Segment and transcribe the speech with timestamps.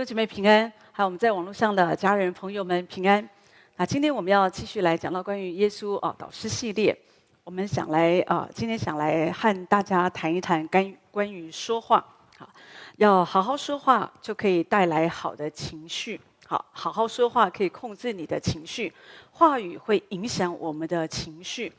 [0.00, 3.28] 弟兄姐妹平安，还有我们在网络上的家人朋友们平安。
[3.76, 6.98] 那今天我们要继续来讲到关于耶稣啊导师系列，
[7.44, 12.02] 我们想来啊，今天想来和大家谈一谈关关于说话。
[12.38, 12.48] 好，
[12.96, 16.18] 要好好说话就可以带来好的情绪。
[16.46, 18.90] 好，好好说话可以控制你的情绪，
[19.32, 21.70] 话语会影响我们的情绪。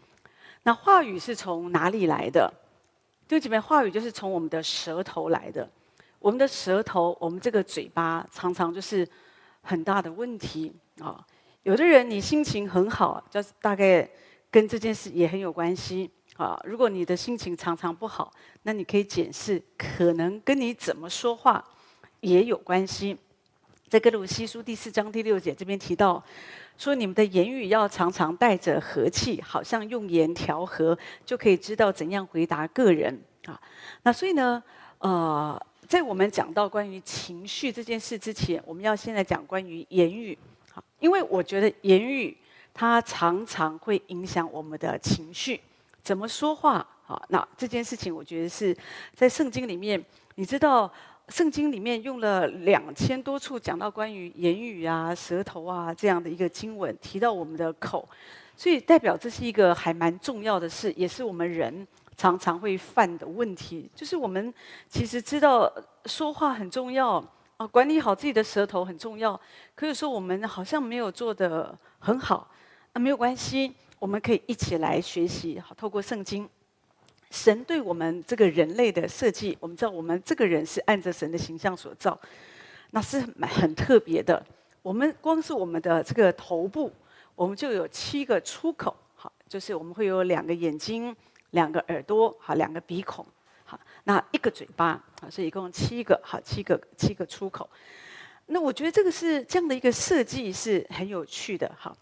[0.62, 2.54] 那话语是从哪里来的？
[3.28, 5.68] 弟兄姐妹，话语就是从我们的舌头来的。
[6.22, 9.06] 我们的舌头，我们这个嘴巴，常常就是
[9.64, 11.26] 很大的问题啊。
[11.64, 14.08] 有的人你心情很好，就是大概
[14.52, 16.60] 跟这件事也很有关系啊。
[16.64, 21.64] 如果你的心情常常不好，那你可以检视，可能跟你怎么说话
[22.20, 23.18] 也有关系。
[23.90, 26.24] 在歌罗西书第四章第六节这边提到，
[26.78, 33.60] 说你们的言语要常常带着和气，好像用盐调和，就可以知道怎样回答个人啊。
[34.04, 34.64] 那所以呢，
[35.00, 35.60] 呃。
[35.92, 40.38] 在我们讲到关于情绪这件事之前，我们要先来讲关于言语。
[40.72, 42.38] 好，因为我觉得言语
[42.74, 45.60] 它常常会影响我们的情绪。
[46.02, 46.88] 怎么说话？
[47.04, 48.74] 好，那这件事情我觉得是
[49.14, 50.02] 在圣经里面，
[50.36, 50.90] 你知道，
[51.28, 58.08] 圣经里面用了两千多处讲到关于言语啊、舌头啊这样的一个经文，提到我们的口，
[58.56, 61.86] 所以代表这是一个还蛮重要的事，也是我们人。
[62.22, 64.54] 常常会犯的问题，就是我们
[64.88, 65.74] 其实知道
[66.06, 67.16] 说话很重要
[67.58, 69.40] 啊，管理好自己的舌头很重要。
[69.74, 72.48] 可以说我们好像没有做得很好，
[72.94, 75.60] 那没有关系，我们可以一起来学习。
[75.60, 76.48] 好，透过圣经，
[77.32, 82.16] 神对我们这个人类的设计，我们知道我们这个人是按着神的形象所造，
[82.92, 84.46] 那是蛮很特别的。
[84.84, 86.92] 我们光是我们的这个头部，
[87.34, 91.16] 我们就有七个出口，好，就是我们会有两个眼睛。
[91.52, 93.26] 两个耳朵，好，两个鼻孔，
[93.64, 97.70] 好，那一个嘴巴，好，所以一共七个，好，七个七个出口。
[98.48, 101.96] 那我觉得这个是这样的一个设计是很有趣的，哈，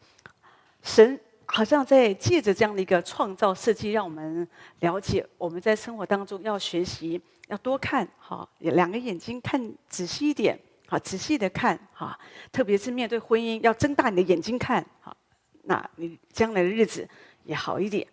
[0.82, 4.48] 神好像在借着这样的一个创造设计，让我们
[4.80, 10.58] 了解我们在生活当中要学习，要多看，好，两个眼睛看仔细一点，
[10.88, 12.18] 好，仔细的看，哈，
[12.52, 15.16] 特别是面对婚姻，要睁大你的眼睛看，好，
[15.64, 17.08] 那你将来的日子
[17.44, 18.08] 也好一点，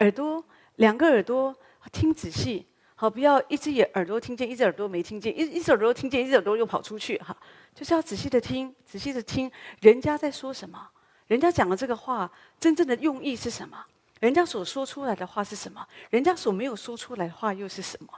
[0.00, 0.44] 耳朵。
[0.76, 1.54] 两个耳朵
[1.92, 7.36] 听仔细，好，不要一只眼耳朵听见，一只耳朵没听见，一一只耳朵听见，一只耳朵又跑出去，哈，
[7.74, 10.88] 就是要仔细的听，仔细的听，人家在说什么，
[11.26, 13.84] 人家讲的这个话真正的用意是什么，
[14.20, 18.08] 人家所说出来的话是什么，人家所没有说出来的话又是什么，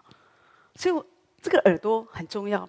[0.76, 1.04] 所以
[1.42, 2.68] 这个耳朵很重要。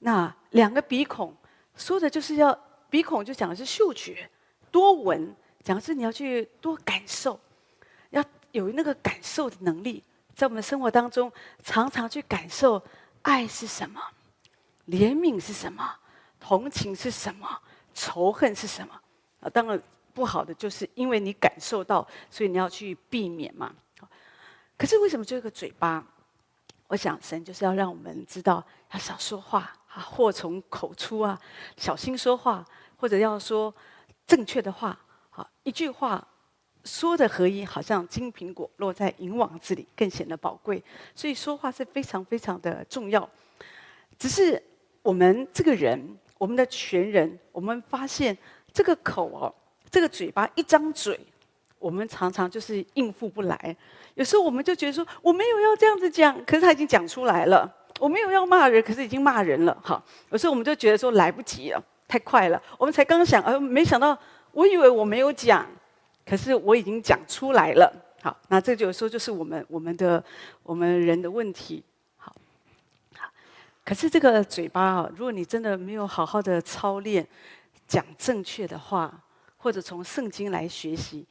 [0.00, 1.36] 那两个鼻孔
[1.76, 2.58] 说的就是要
[2.90, 4.28] 鼻孔就讲的是嗅觉，
[4.70, 7.38] 多闻，讲的是你要去多感受。
[8.52, 10.02] 有那个感受的能力，
[10.34, 11.32] 在我们的生活当中，
[11.64, 12.82] 常常去感受
[13.22, 14.00] 爱是什么，
[14.86, 15.96] 怜悯是什么，
[16.38, 17.48] 同情是什么，
[17.94, 18.94] 仇恨是什么。
[19.40, 19.82] 啊，当然
[20.14, 23.74] 不好的就是因为你感受到，所以你要去避免嘛。
[24.76, 26.04] 可是为什么就一个嘴巴？
[26.88, 28.62] 我想神就是要让我们知道
[28.92, 31.40] 要少说话啊，祸从口出啊，
[31.76, 32.64] 小心说话，
[32.96, 33.74] 或者要说
[34.26, 34.98] 正确的话。
[35.30, 36.28] 好，一句话。
[36.84, 40.82] 说的合一，好像金苹果落在银网子里，更显得宝贵。
[41.14, 43.28] 所以说话是非常非常的重要。
[44.18, 44.60] 只是
[45.02, 48.36] 我们这个人，我们的全人，我们发现
[48.72, 49.54] 这个口哦，
[49.90, 51.18] 这个嘴巴一张嘴，
[51.78, 53.76] 我们常常就是应付不来。
[54.14, 57.72] 有时候我们就觉得说，我没有要这样子讲，可是他已经讲出来了。
[58.00, 59.76] 我没有要骂人，可是已经骂人了。
[59.82, 62.60] 哈，有时候我们就觉得说来不及了，太快了。
[62.76, 64.18] 我们才刚想，呃，没想到，
[64.50, 65.64] 我以为我没有讲。
[66.24, 70.22] 可是我已经讲出来了，好，那这就说就是我们我们的
[70.62, 71.82] 我们人的问题，
[72.16, 72.34] 好，
[73.16, 73.30] 好。
[73.84, 77.26] 可是这个嘴巴啊，如果你真的没有好好的操练，
[77.88, 79.22] 讲正确的话，
[79.56, 81.26] 或者从圣经来学习，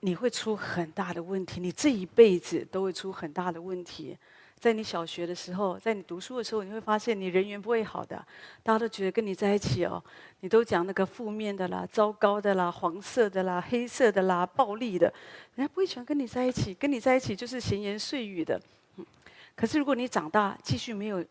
[0.00, 4.16] 你会出很大的问题，你这一辈子都会出很大的问题。
[4.58, 8.16] 在你小学的时候，在你读书的时候，你会发现你人缘不会好的，
[8.62, 10.02] 大家都觉得跟你在一起哦，
[10.40, 15.12] 你都讲那个负面的啦、糟糕的啦、黄色的啦、黑色的啦、暴力的，
[15.54, 18.60] 人家不会喜欢跟你在一起，跟你在一起就是闲言碎语的。
[19.54, 21.22] 可是如果你长大继续没有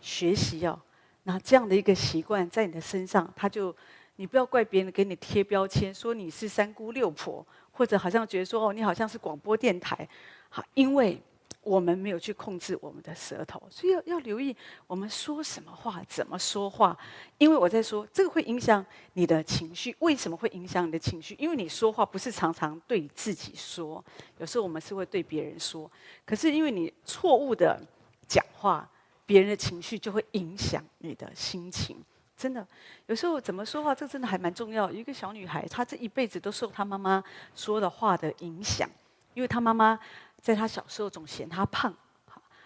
[0.00, 0.78] 学习哦，
[1.22, 3.74] 那这样的一个习惯在你的身上，他就
[4.16, 10.08] 你不要怪别人给你贴标签，说你是三姑六婆，或者好像觉得说哦，你好像是广播电台，
[10.48, 11.22] 好，因为。
[11.62, 14.54] 我们没有去控制我们的舌头，所以要要留意
[14.86, 16.96] 我们说什么话，怎么说话。
[17.38, 19.94] 因为我在说，这个会影响你的情绪。
[20.00, 21.36] 为什么会影响你的情绪？
[21.38, 24.04] 因为你说话不是常常对自己说，
[24.38, 25.90] 有时候我们是会对别人说。
[26.26, 27.80] 可是因为你错误的
[28.26, 28.88] 讲话，
[29.24, 31.96] 别人的情绪就会影响你的心情。
[32.36, 32.66] 真的，
[33.06, 34.90] 有时候怎么说话，这真的还蛮重要。
[34.90, 37.22] 一个小女孩，她这一辈子都受她妈妈
[37.54, 38.88] 说的话的影响，
[39.34, 39.96] 因为她妈妈
[40.42, 41.94] 在他小时候总嫌他胖，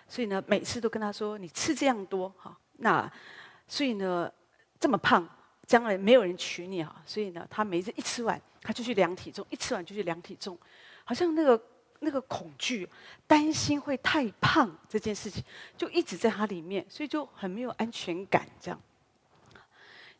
[0.08, 3.08] 所以呢，每次都跟他说：“你吃这样多，哈，那
[3.68, 4.32] 所以呢，
[4.80, 5.28] 这么胖，
[5.66, 10.58] 将来没有人娶你哈。”所以呢，他每次一吃完，他就去量体重，一吃完就去量体重，
[11.04, 11.62] 好像那个
[12.00, 12.88] 那个恐惧、
[13.26, 15.44] 担心会太胖这件事情，
[15.76, 18.80] 就一直在他里面，所以就很没有安全感，这样。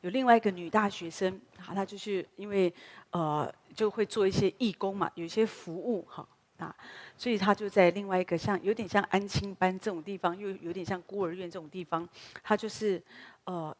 [0.02, 2.72] 有另外一个女大学生，哈，她就是因为
[3.10, 6.26] 呃就会做一些义工嘛，有一些服务哈
[6.58, 6.74] 啊，
[7.16, 12.08] 所以她就在另外一个像有点像安亲班这种地方，又有点像孤儿院这种地方，
[12.42, 13.02] 她就是
[13.44, 13.76] 呃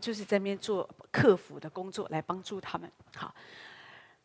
[0.00, 2.90] 就是在那边做客服的工作来帮助他们。
[3.14, 3.34] 好，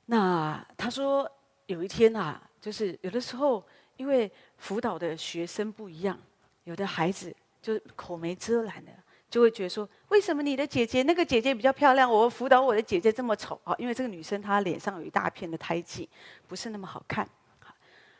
[0.05, 1.29] 那她说
[1.65, 3.63] 有一天啊，就是有的时候
[3.97, 6.19] 因为辅导的学生不一样，
[6.63, 8.91] 有的孩子就口没遮拦的。
[9.27, 13.75] 就会觉得说，为什么你的姐姐那个姐姐比较漂亮，我辅导我的姐姐这么丑啊？
[13.77, 16.07] 因为这个女生她脸上有一大片的胎记，
[16.47, 17.27] 不是那么好看。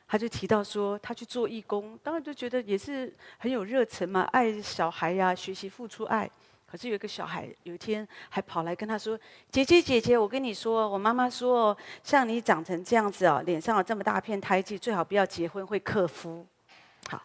[0.08, 6.30] 他就提到说，他去做义工，当然就觉得也是很有热忱嘛，爱小孩呀、学习付出爱。
[6.66, 9.18] 可是有一个小孩有一天还跑来跟他说
[9.52, 16.46] ：“姐姐姐姐，我跟你说，我妈妈说，像你长成这样子啊，脸上有这么大片胎记，最好不要结婚，会克夫。”
[17.10, 17.22] 好，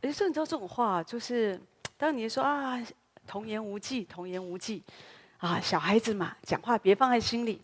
[0.00, 1.60] 有时候你知道这种话就是。
[1.96, 2.82] 当你说啊，
[3.26, 4.82] 童言无忌，童言无忌，
[5.36, 7.60] 啊，小孩子嘛，讲话别放在心里。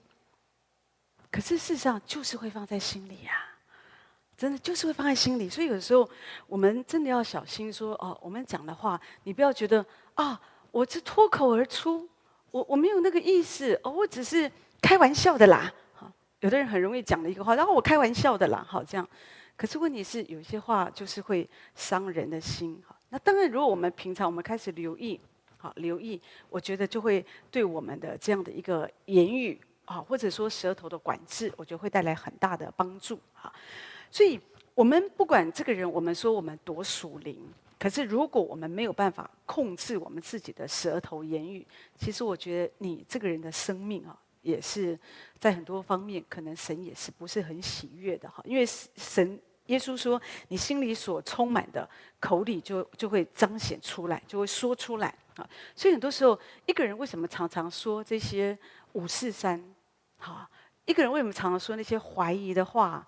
[1.30, 3.32] 可是事实上就是会放在心里呀，
[4.36, 5.48] 真的就是会放在心里。
[5.48, 6.08] 所以有时候
[6.46, 9.84] 我们真的要小心说哦，我们讲的话，你不要觉得
[10.14, 10.40] 啊，
[10.70, 12.08] 我这脱口而出，
[12.50, 14.50] 我我没有那个意思哦，我只是
[14.80, 15.72] 开玩笑的啦。
[15.94, 16.10] 好，
[16.40, 19.08] 有的人很容易讲的一个话，然后我开玩笑的啦，好这样。
[19.56, 22.78] 可是问题是，有些话就是会伤人的心。
[23.08, 25.18] 那当然，如果我们平常我们开始留意，
[25.56, 33.50] 好留意，我觉得就会对我们的这样的一个言语啊，或者说舌头的管制，我觉得会带来很大的帮助啊。
[34.10, 34.40] 所以，
[34.74, 37.46] 我们不管这个人，我们说我们多属灵，
[37.78, 41.66] 可是如果我们没有办法控制我们自己的舌头言语，
[41.98, 44.98] 其实我觉得你这个人的生命啊，也是
[45.38, 49.40] 在很多方面可能神也是不是很喜悦的哈，因为神。
[49.66, 55.44] 耶稣说：“你心里所充满的，口里就 就会彰显出来，就会说出来啊。
[55.74, 58.56] 所以很多时候，一个人为什么常常说这些
[58.92, 59.60] 五四三？
[60.18, 60.48] 好，
[60.84, 63.04] 一个人为什么常常说那些怀疑的话？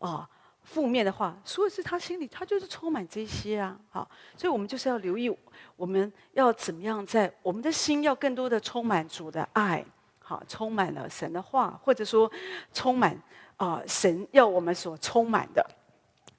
[0.00, 0.28] 哦，
[0.62, 3.78] 负面的话，所以是他心里他就是充满这些啊。
[3.90, 5.34] 好，所以我们就是要留意，
[5.76, 9.84] 我们要怎么样在我们的心要更多的充满主的爱，
[10.20, 12.30] 好，充满了神的话，或者说
[12.72, 13.20] 充满
[13.56, 15.66] 啊神要我们所充满的。”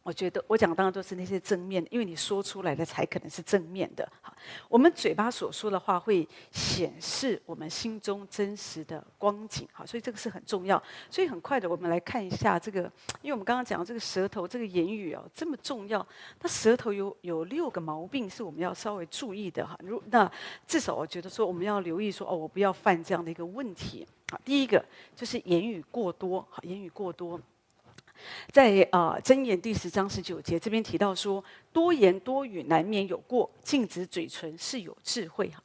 [0.04, 4.06] 我觉得我讲的当然都是那些正面的，因为你说出来的才可能是正面的。
[4.22, 4.36] 好，
[4.68, 9.66] 我们嘴巴所说的话会显示我们心中真实的光景。
[9.72, 10.82] 好，所以这个是很重要。
[11.10, 12.82] 所以很快的，我们来看一下这个，
[13.22, 16.06] 因为我们刚刚讲这个舌头，这个言语哦，这么重要。
[16.42, 19.80] 那舌头有有六个毛病是我们要稍微注意的哈。
[19.82, 20.30] 如那
[20.68, 24.06] 至少我觉得说我们要留意说哦，我不要犯这样的一个问题。
[24.30, 24.84] 好，第一个
[25.16, 26.46] 就是言语过多。
[26.50, 27.40] 好，言语过多。
[28.52, 35.62] 在啊，箴、言第十章十九节这边提到说，多言多语难免有过，禁止嘴唇是有智慧哈。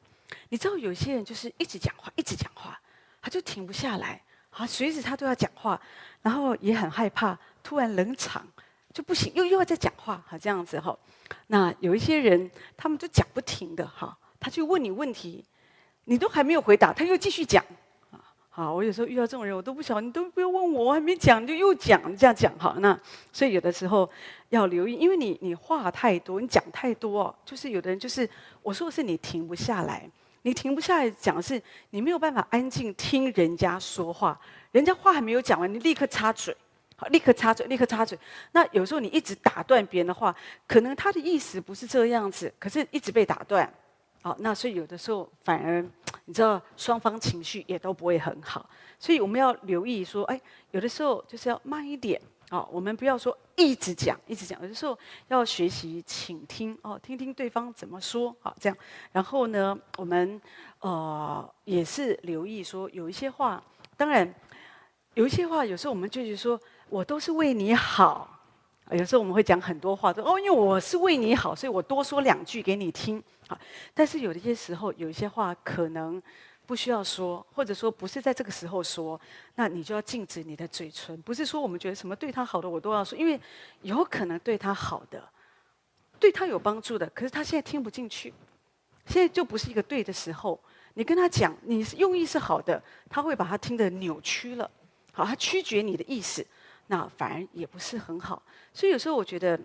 [0.49, 2.79] 你知道有些人就是一直讲话，一直讲话，
[3.21, 5.79] 他就停不下来啊，随时他都要讲话，
[6.21, 8.47] 然后也很害怕突然冷场
[8.93, 10.97] 就不行，又又要再讲话哈，这样子哈。
[11.47, 15.45] 那有一些人他们就讲不停的哈，他就问你问题，
[16.05, 17.63] 你都还没有回答，他又继续讲。
[18.59, 22.75] 啊，我有时候遇到这种人，我都不晓得，你都不要问我，我还没讲，你就又讲这样讲哈。
[22.79, 22.99] 那
[23.31, 24.09] 所以有的时候
[24.49, 28.29] 要留意，因为你你话太多，你讲太多，就是有的人就是
[28.61, 30.05] 我说的是你停不下来，
[30.41, 31.61] 你停不下来讲是
[31.91, 34.37] 你没有办法安静听人家说话，
[34.73, 36.53] 人家话还没有讲完，你立刻插嘴，
[36.97, 38.19] 好，立刻插嘴，立刻插嘴。
[38.51, 40.35] 那有时候你一直打断别人的话，
[40.67, 43.73] 可能他的意思不是这样子，可是一直被打断。
[44.21, 45.81] 好，那所以有的时候反而，
[46.25, 50.39] 你知道双方情绪也都不会很好，所以我们要留意说，哎，
[50.71, 54.97] 有的时候就是要慢一点，啊，我们不要说一直讲一直讲，有的时候
[55.29, 58.77] 要学习倾听，哦，听听对方怎么说，好，这样，
[59.13, 60.41] 然后呢，我们
[60.81, 63.63] 呃也是留意说，有一些话，
[63.95, 64.33] 当然
[65.13, 66.59] 有一些话，有时候我们就是说
[66.89, 68.35] 我都是为你好。
[68.91, 73.23] 有时候我们会讲很多话，说哦，因为我是为你好，所以我多说两句给你听。
[73.47, 73.57] 好，
[73.93, 76.21] 但是有一些时候，有一些话可能
[76.65, 79.19] 不需要说，或者说不是在这个时候说，
[79.55, 81.19] 那你就要禁止你的嘴唇。
[81.21, 83.39] 不是说我们觉得什么对他好的我都要说，因为
[83.81, 85.23] 有可能对他好的，
[86.19, 88.33] 对他有帮助的，可是他现在听不进去，
[89.05, 90.59] 现在就不是一个对的时候。
[90.95, 94.69] 你跟他讲，你用意是好的，他会把它听得扭曲了，
[95.13, 96.45] 好，他曲解你的意思，
[96.89, 98.43] 那反而也不是很好。
[98.73, 99.59] 所以有时候我觉得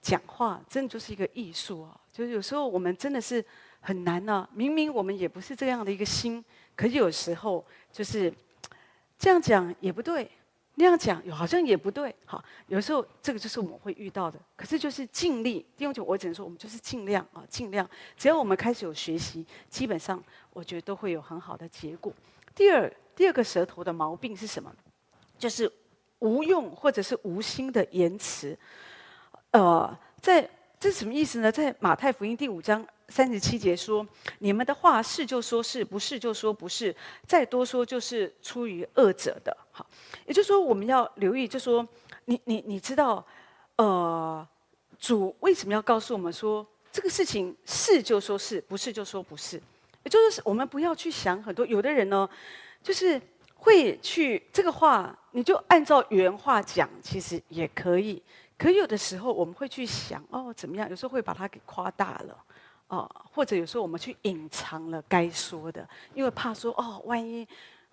[0.00, 3.44] 讲话真的就是一个艺术啊，就是有时候我们真的是
[3.80, 8.32] 很难呢、明明我们也不是这样的一个心，可是有时候就是
[9.18, 10.30] 这样讲也不对。
[10.78, 12.14] 那样讲，好像也不对。
[12.26, 14.38] 好，有时候这个就是我们会遇到的。
[14.54, 17.88] 可是就是尽力，弟兄姐，我只能说，我们就是尽量啊，尽量。
[18.14, 22.12] 只要我们开始有学习，基本上我觉得都会有很好的结果。
[22.54, 24.70] 第二，第二个舌头的毛病是什么？
[25.38, 25.72] 就是
[26.18, 28.56] 无用或者是无心的言辞。
[29.52, 31.50] 呃，在这是什么意思呢？
[31.50, 32.86] 在马太福音第五章。
[33.08, 34.04] 三十七节说
[34.40, 36.92] ：“你们的话是就说是，不是就说不是，
[37.24, 39.86] 再多说就是出于恶者的。”好，
[40.26, 41.86] 也就是说，我们要留意，就说
[42.24, 43.24] 你你你知道，
[43.76, 44.44] 呃，
[44.98, 49.62] 主为什么要告诉我们说这个事情是就说是，不是就说不是？
[50.02, 51.64] 也就是我们不要去想很多。
[51.64, 52.28] 有的人呢，
[52.82, 53.22] 就是
[53.66, 58.22] 会去这个话，你就按照原话讲，其实也可以。
[58.56, 60.88] 可有的时候我们会去想，哦，怎么样？
[60.88, 62.44] 有时候会把它给夸大了。
[62.86, 67.44] 哦，或者有时候我们去隐藏了该说的，因为怕说哦，万一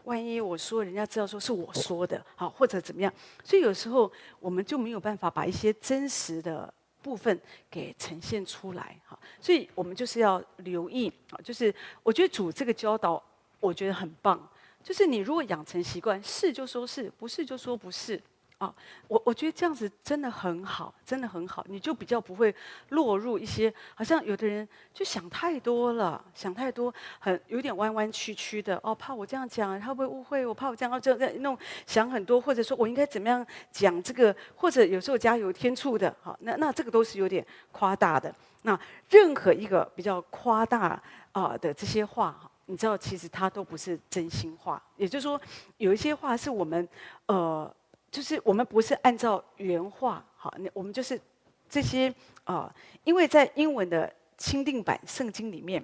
[0.03, 3.11] 万一我说人家知道说是我说的，好，或者怎么样，
[3.43, 13.21] 所以有时候我们就没有办法把一些真实的部分给呈现出来，哈，所以我们就是要留意啊，就是我觉得主这个教导
[13.59, 14.39] 我觉得很棒，
[14.83, 18.21] 就是你如果养成习惯，是就说是，不是就说不是。
[18.59, 18.73] 啊，
[19.09, 22.53] 我我觉得这样子真的很好，真的很好，你就比较不会
[22.89, 38.33] 落入一些好像有的人就想太多了，想太多，很有点弯弯曲曲的哦，怕我这样讲他会不会误会，我怕我这样这样弄想很多，或者说我应该怎么样讲这个，或者有时候加油添醋的，好，那那这个都是有点夸大的。
[38.61, 41.01] 那任何一个比较夸大
[41.33, 45.39] 啊的这些话，你知道其实它都不是真心话，也就是说
[45.77, 46.87] 有一些话是我们
[47.27, 47.73] 呃。
[48.13, 51.19] 就是我们不是按照原话，好，那我们就是
[51.67, 52.71] 这些啊、
[53.03, 55.83] 因为在英文的钦定版圣经里面，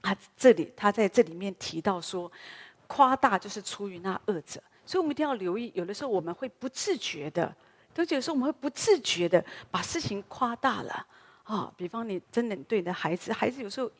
[0.00, 2.30] 他这里他在这里面提到说，
[2.86, 7.52] 夸大就是出于那恶者，所以我们一定要留意，有的时候我们会不自觉的，
[7.92, 11.04] 都觉得说我们会不自觉的把事情夸大了
[11.42, 13.90] 啊、比方你真的对你的孩子，孩子有时候。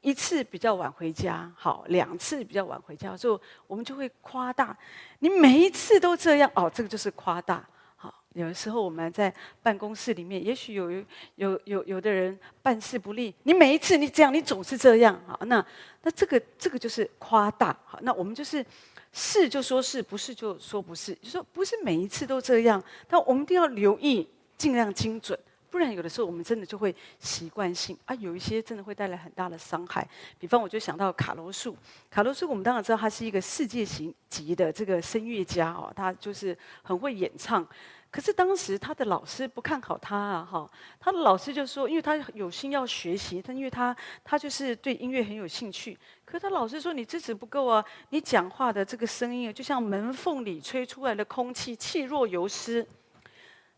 [0.00, 4.76] 一次比较晚回家，好，两次比较晚回家，就我们就会夸大。
[5.18, 7.62] 你每一次都这样，哦，这个就是夸大。
[7.96, 10.90] 好，有的时候我们在办公室里面，也许有
[11.34, 15.64] 有有有的人办事不力，你每一次你这样，你总是这样，好，那
[16.02, 17.78] 那这个这个就是夸大。
[17.84, 18.64] 好，那我们就是
[19.12, 24.26] 是就说是，不是就说不是，就说不是每一次都这样，但我们一定要留意，
[24.56, 25.38] 尽量精准。
[25.70, 30.06] 不然有的时候我们真的就会习惯性啊，有一些真的会带来很大的伤害。
[30.38, 31.76] 比方我就想到卡罗素，
[32.10, 37.66] 卡罗素我们当然知道他是一个世界型级的这个声乐家哦，他就是很会演唱。
[38.10, 45.96] 可是当时他的老师不看好他啊，哈，他的老师就说，因为他有心要学习，他因为他他就是对音乐很有兴趣。
[46.24, 52.84] 可是他老师说你资质不够啊，你讲话的这个声音啊，就像门缝里吹出来的空气，气若游丝。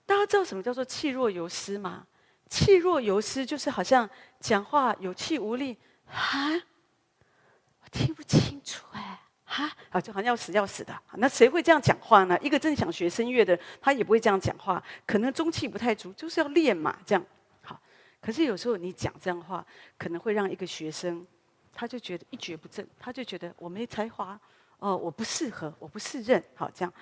[0.06, 2.06] 大家知道什么叫做气若游丝吗？
[2.48, 10.94] 气若游丝就是好像讲话有气无力啊，我听不清楚哎，哈，啊，就好像要死要死的。
[11.14, 12.38] 那谁会这样讲话呢？
[12.42, 17.24] 一个真想学声乐的，他也不会这样讲话，可能中气不太足，就是要练嘛，这样。
[17.62, 17.80] 好，
[18.20, 19.64] 可是有时候你讲这样的话，
[19.96, 21.26] 可能会让一个学生，
[21.72, 24.38] 他就觉得一蹶不振，他就觉得我没才华，
[24.78, 26.44] 哦，我不适合，我不适任。
[26.54, 26.92] 好，这样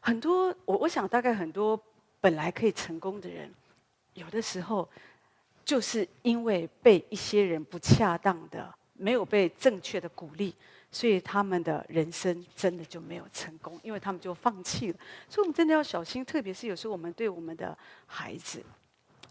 [0.00, 1.78] 很多，我我想大概很多。
[2.26, 3.48] 本来可以成功的人，
[4.14, 4.88] 有的时候
[5.64, 10.52] 就是因为被一些人不恰当的、没有被正确的鼓励，
[10.90, 14.98] 所以他们的人生真的就没有成功，因为他们就放弃了。
[15.28, 18.60] 所以，我们真的要小心，特别是有时候我们对我们的孩子，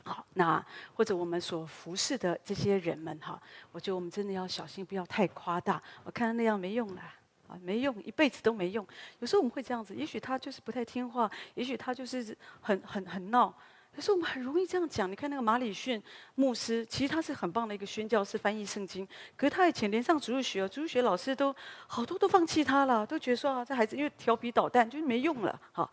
[0.06, 3.38] 好，那或者我们所服侍的这些人们，哈，
[3.74, 5.84] 我觉得我们真的要小心，不要太夸大。
[6.06, 7.02] 我看到那样没用了。
[7.48, 8.86] 啊没用，一辈子都没用。
[9.20, 13.54] 有时候我们会这样子，也许他就是不太听话，也许他就是很很很闹。
[13.96, 15.10] 可是我们很容易这样讲。
[15.10, 16.04] 你看那个马里逊
[16.36, 19.08] 牧师，其实他是很棒的一个宣教士，翻译圣经。
[19.38, 21.56] 可是他以前连上主日学，主日学老师都
[21.88, 25.58] 好多都放弃他了，都觉得说啊，这孩子因为调皮捣蛋，就没用了。
[25.72, 25.90] 好，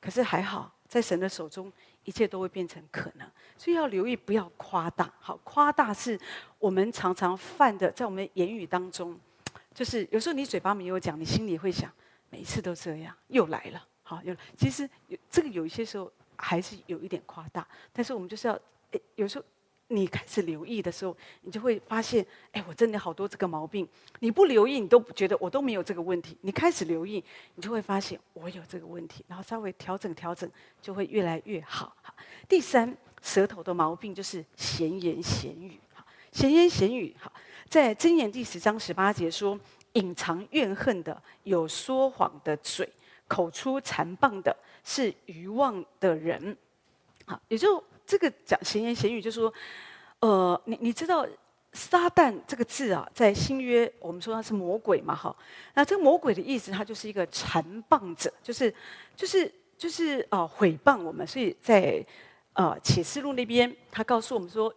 [0.00, 3.30] 可是还好，在神的手中，一切都会变成可能。
[3.56, 5.08] 所以要留意，不要夸大。
[5.20, 6.18] 好，夸大是
[6.58, 9.16] 我们常常犯的，在我们言语当中。
[9.74, 11.92] 就是有时候你嘴巴没有讲，你心里会想，
[12.30, 18.54] 每一次都这样，又来了，好，又其实有这个有一些时候还是有一点夸大，但是我们就是要，
[18.92, 19.44] 诶，有时候
[19.88, 23.86] 你开始留意的时候，你就会发现，哎，我真的好多这个毛病。
[24.20, 26.38] 你不留意，你都觉得我都没有这个问题。
[26.40, 27.22] 你开始留意，
[27.54, 30.50] 你就会发现我有这个问题，然后稍微调整调整，
[30.80, 31.94] 就会越来越好。
[32.00, 32.14] 好，
[32.48, 35.78] 第三，舌头的毛病就是闲言闲语。
[35.92, 37.14] 好，闲言闲语。
[37.20, 37.30] 好，
[37.68, 39.58] 在箴言第十章十八节说，
[39.94, 42.88] 隐藏怨恨的有说谎的嘴，
[43.26, 46.56] 口出谗谤的是愚妄的人。
[47.26, 47.82] 好，也就。
[48.06, 49.50] 这个讲闲言闲语，就说，
[50.20, 51.26] 呃，你你知道
[51.72, 55.34] “撒旦”这个字啊，在新约我们说它是魔鬼嘛，哈。
[55.72, 58.72] 那这个魔鬼的意思，它就是一个谗谤者，就是
[59.16, 61.26] 就是就是呃毁谤我们。
[61.26, 62.04] 所以在
[62.52, 64.70] 呃启示录那边，他告诉我们说，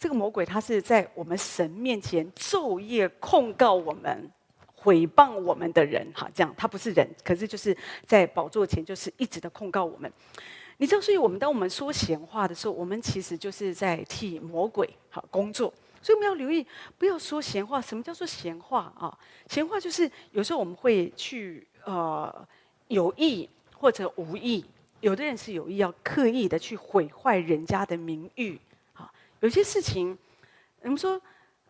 [0.00, 4.30] 这个魔鬼他是在我们神面前昼夜控告我们、
[4.74, 7.76] 毁谤我们的人，哈，这样他不是人，可是就是
[8.06, 10.10] 在宝座前就是一直的控告我们。
[10.78, 15.70] 你知道，所以我们当我们说闲话的时候，我们其实就是在替魔鬼好工作。
[16.00, 16.66] 所以我们要留意，
[16.96, 17.78] 不要说闲话。
[17.78, 19.12] 什么叫做闲话啊？
[19.50, 22.34] 闲话就是有时候我们会去呃
[22.88, 24.64] 有意或者无意，
[25.00, 28.58] 有的人是有意要刻意的去毁坏人家的名誉。
[29.40, 30.16] 有些事情，
[30.82, 31.20] 我们说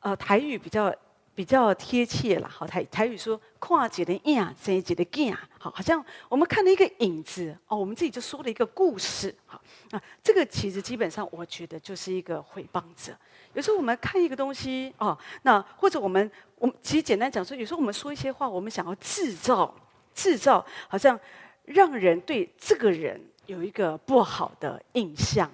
[0.00, 0.94] 呃台语比较。
[1.32, 9.58] 比较贴切了，好台台语说跨界的影，生几的镜，好，好像我们看了一个影子哦，我们自己就说了一个故事，好，
[9.90, 13.16] 那这个其实基本上我觉得就是一个诽谤者。
[13.54, 19.74] 有时候我们看一个东西哦，那或者我们我们其实简单讲说，有时候我们说一些话，我们想要制造
[20.12, 21.18] 制造，好像
[21.64, 25.50] 让人对这个人有一个不好的印象，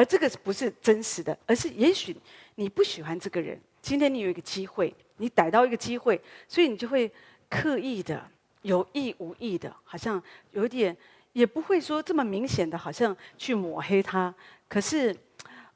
[0.00, 2.16] 而这个不是真实的，而是也许
[2.54, 4.94] 你不喜欢这个人，今天你有一个机会。
[5.18, 7.12] 你逮到一个机会，所以你就会
[7.46, 8.26] 刻意的、
[8.62, 10.96] 有意无意的，好像有点，
[11.34, 14.34] 也不会说这么明显的，好像去抹黑他。
[14.66, 15.14] 可是，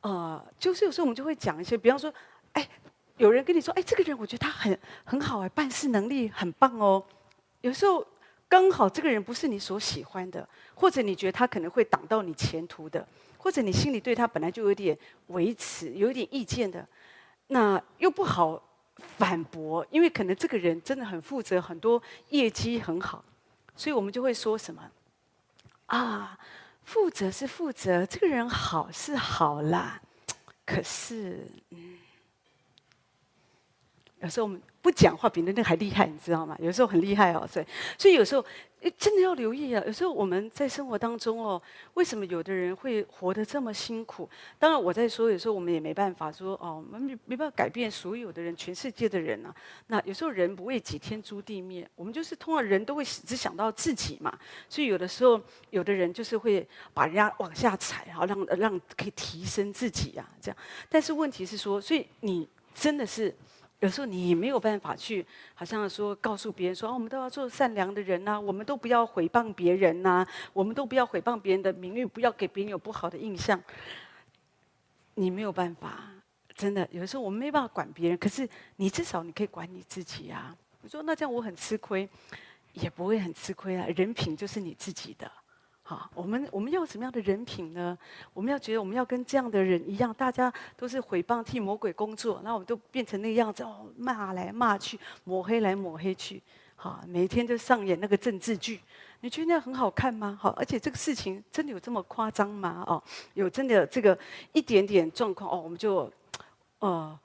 [0.00, 2.10] 呃，就是有时候我们就会讲一些，比方说，
[2.52, 2.66] 哎，
[3.18, 7.04] 有人跟你说，哎，这个人我觉得他很很好哎，办事能力很棒哦。
[7.60, 8.02] 有时候
[8.48, 13.06] 刚好这个人不是你所喜欢的，或者你觉得他可能会挡到你前途的，
[13.44, 16.88] 或者你心里对他本来就有点维持、有点意见的，
[17.48, 18.62] 那又不好。
[19.18, 23.24] 反驳，因为可能这个人真的很负责，很多业绩很好，
[23.74, 24.88] 所以我们就会说什么
[25.86, 26.38] 啊，
[26.84, 30.00] 负责是负责，这个人好是好啦，
[30.64, 31.98] 可是，嗯，
[34.20, 36.56] 有时候我们不讲话比那那还厉害，你知道吗？
[36.60, 37.66] 有时候很厉害哦，所以，
[37.98, 38.46] 所以有时候。
[38.90, 39.82] 真的要留意啊！
[39.86, 41.60] 有时候我们在生活当中哦，
[41.94, 44.28] 为什么有的人会活得这么辛苦？
[44.58, 49.54] 当然，我在说，有时候我们也没办法说哦，我们没没办法改变所有的人，全世界的人啊。
[49.86, 51.88] 那有时候人不为己，天诛地灭。
[51.96, 60.56] 我们就是通常人都会只想到自己嘛，所以有的时候，有的人就是会把人家往下踩，好让让可以提升自己呀，这样。
[60.88, 63.34] 但是问题是说，所以你真的是。
[63.84, 73.62] 有时候你没有办法去，好像说告诉别人说，哦，我们都要做善良的人呐，我们都不要诽谤别人呐，我们都不要诽谤别人的名誉，不要给别人有不好的印象。
[75.16, 76.08] 你没有办法，
[76.56, 80.56] 真的，有时候我们没办法管别人，可是你至少你可以管你自己啊。
[80.80, 82.08] 你说那这样我很吃亏，
[82.72, 85.30] 也不会很吃亏啊，人品就是你自己的。
[85.86, 87.96] 好，我们我们要什么样的人品呢？
[88.32, 96.42] 我们要觉得我们要跟这样的人一样，大家都是诽谤替魔鬼工作，那我们都变成那个样子哦，骂来骂去，抹黑来抹黑去，
[96.74, 98.80] 好，每天就上演那个政治剧，
[99.20, 100.38] 你觉得那样很好看吗？
[100.40, 102.82] 好，而且这个事情真的有这么夸张吗？
[102.86, 103.02] 哦，
[103.34, 104.18] 有真的这个
[104.54, 106.10] 一点点状况哦，我们就，
[106.78, 107.20] 呃，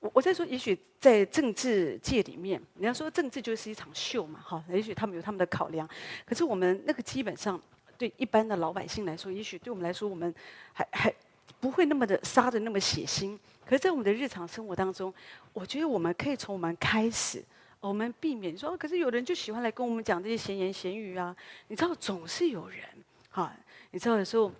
[0.00, 5.88] 我我在说，也许在政治界里面，你要说政治就是一场秀嘛，哈，也许他们有他们的考量，
[6.26, 7.60] 可是我们那个基本上。
[8.00, 10.34] 对一般的老百姓来说，也许对我们来说，我们
[10.72, 11.14] 还还
[11.60, 13.38] 不会那么的杀的那么血腥。
[13.66, 15.12] 可是，在我们的日常生活当中，
[15.52, 17.44] 我觉得我们可以从我们开始，
[17.78, 21.36] 我们避免说，可是有人就喜欢来跟我们讲这些闲言闲语啊。
[21.68, 22.80] 你知道，总是有人
[23.28, 23.54] 哈，
[23.90, 24.50] 你知道有时候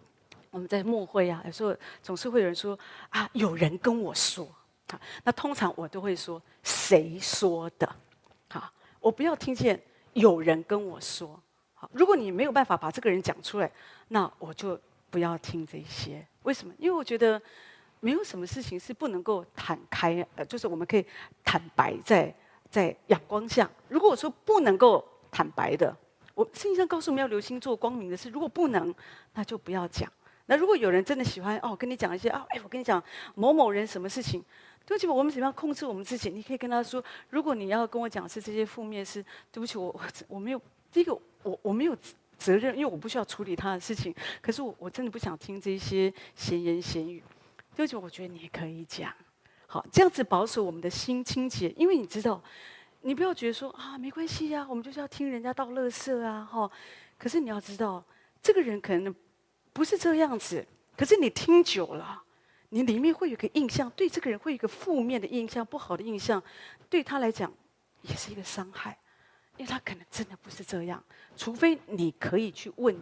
[0.51, 4.47] 我们在默会啊，有时候总是会有人说啊，有人跟我说
[5.25, 7.89] 那通常我都会说谁说的？
[8.49, 9.81] 好，我不要听见
[10.15, 11.39] 有人跟我说。
[11.75, 13.71] 好如果你没有办法把这个人讲出来，
[14.09, 14.79] 那我就
[15.11, 16.27] 不要听这些。
[16.43, 16.75] 为什么？
[16.79, 17.41] 因为我觉得
[18.01, 21.05] 没有什么事情是不能够坦开，呃，就是我们可以
[21.45, 22.35] 坦白在
[22.71, 23.69] 在阳光下。
[23.89, 25.95] 如果我说不能够坦白的，
[26.35, 28.29] 我圣经上告诉我们要留心做光明的事。
[28.29, 28.95] 如果不能，
[29.35, 30.11] 那就不要讲。
[30.47, 33.03] 那如果有人真的喜欢哦，跟你讲一些啊，哎，我跟你讲
[33.35, 34.45] 某某人什么事情，
[34.87, 36.31] 对不起，我们怎么样控制我们自己？
[36.31, 39.95] 你可以跟他说，如果你要跟我讲是这些负面事，对不起，我
[40.29, 40.61] 我没有
[40.93, 41.19] 第一个。
[41.43, 41.97] 我我没有
[42.37, 44.15] 责任，因为我不需要处理他的事情。
[44.43, 47.23] 可是我我真的不想听这些闲言闲语。
[47.75, 49.11] 对不起，我觉得你可以讲。
[49.67, 52.43] 好，这样子保守我们的心清洁，因为你知道，
[53.01, 56.71] 你不要觉得说啊，没关系呀、我们就是要听人家倒垃圾啊，哈。
[57.17, 58.05] 可是你要知道，
[58.43, 59.15] 这个人可能
[59.73, 62.23] 不是这样子，可是你听久了，
[62.71, 66.43] 你里面会有个印象，对这个人会有一个负面的印象，不好的印象，
[66.89, 67.53] 对他来讲
[68.03, 68.97] 也是一个伤害，
[69.57, 71.03] 因为他可能真的不是这样，
[71.37, 72.97] 除非你可以去问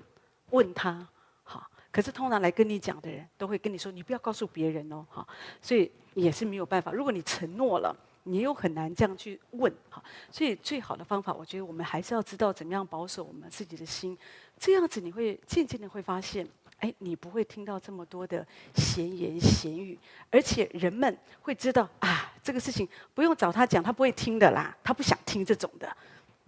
[0.50, 1.06] 问他。
[1.44, 5.26] 好可是通常来跟你讲的人都会跟你说：“你不要告诉别人哦，哈。”
[5.62, 6.92] 所以也是没有办法。
[6.92, 10.02] 如果你承诺了，你又很难这样去问，哈。
[10.30, 14.16] 所以最好的方法，我觉得我们还是要知道怎么样保守我们自己的心。
[14.58, 16.46] 这样子你会渐渐的会发现，
[16.78, 19.98] 哎，你不会听到这么多的闲言闲语，
[20.30, 25.96] 而且人们会知道啊，这个事情不用找他讲，他不会听的啦，他不想听这种的，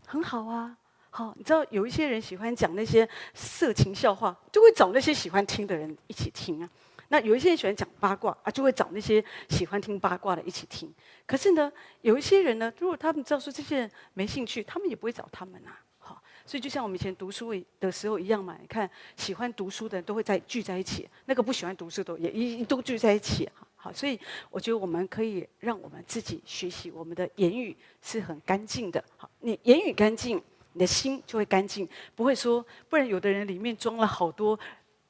[0.06, 0.76] 很好啊。
[1.12, 6.70] 好，你知道有一些人喜欢讲那些色情笑话，就会找那些喜欢听的人一起听啊。
[7.08, 10.94] 那有一些人喜欢讲八卦啊，就会找那些喜欢听八卦的一起听。
[11.26, 15.76] 可是呢，有一些人呢，如果他们知道说这些人没兴趣，他们也不会找他们啊。
[16.50, 18.56] 所以就像我们以前读书的时候一样嘛。
[18.60, 23.48] 你看，喜欢读书的人都会在聚在一起，那个不喜欢读书的也一都聚在一起。
[23.76, 24.18] 好，所以
[24.50, 29.02] 我觉得我们可以让我们自己学习，我们的言语是很干净的。
[29.16, 30.42] 好，你言语干净。
[30.72, 34.56] 你的心就会干净，不会说，不然有的人里面装了好多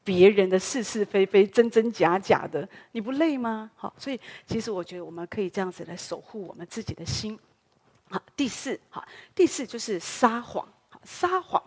[0.03, 3.70] 别人的是是非非、真真假假的，你不累吗？
[3.76, 7.38] 好，所以其实我觉得我们可以这样子来守护我们自己的心。
[8.09, 10.66] 好，第四，好，第四就是撒谎。
[11.04, 11.62] 撒谎，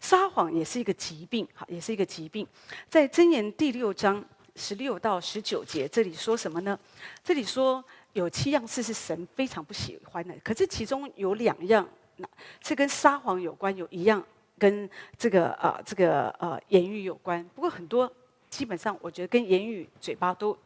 [0.00, 2.46] 撒谎也是一个疾病，好，也是一个疾病。
[2.88, 4.24] 在箴言第六章
[4.56, 6.78] 十六到十九节，这里说什么呢？
[7.22, 11.86] 这里说有七样事是神非常不喜欢的，可是其中有两样。
[12.16, 12.28] 那
[12.60, 14.24] 这跟撒谎有关，有一样
[14.58, 17.44] 跟这个、呃，这个呃言语有关。
[17.54, 18.10] 不过很多
[18.50, 20.56] 基本上，我觉得跟言语、嘴巴都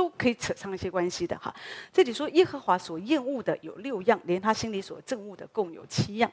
[0.00, 1.54] 都可以扯上一些关系的哈。
[1.92, 6.32] 这里说耶和华所厌恶的有六样，连他心里所憎恶的共有七样，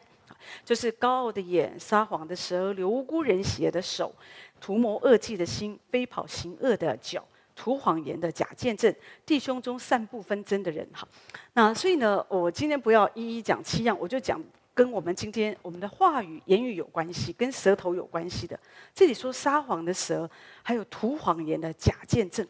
[0.64, 4.16] 就是高傲的眼、撒谎的舌、流无辜人血的手、
[4.62, 7.22] 图谋恶计的心、飞跑行恶的脚。
[7.58, 11.06] 图谎言的假见证，弟兄中散布纷争的人，哈，
[11.54, 14.40] 那所以呢，我今天不要一一讲七样，我就讲
[14.76, 18.58] 跟我们今天我们的话语、言语有关系，跟舌头有关系的。
[18.94, 20.30] 这里说撒谎的舌，
[20.62, 22.48] 还有图谎言的假见证，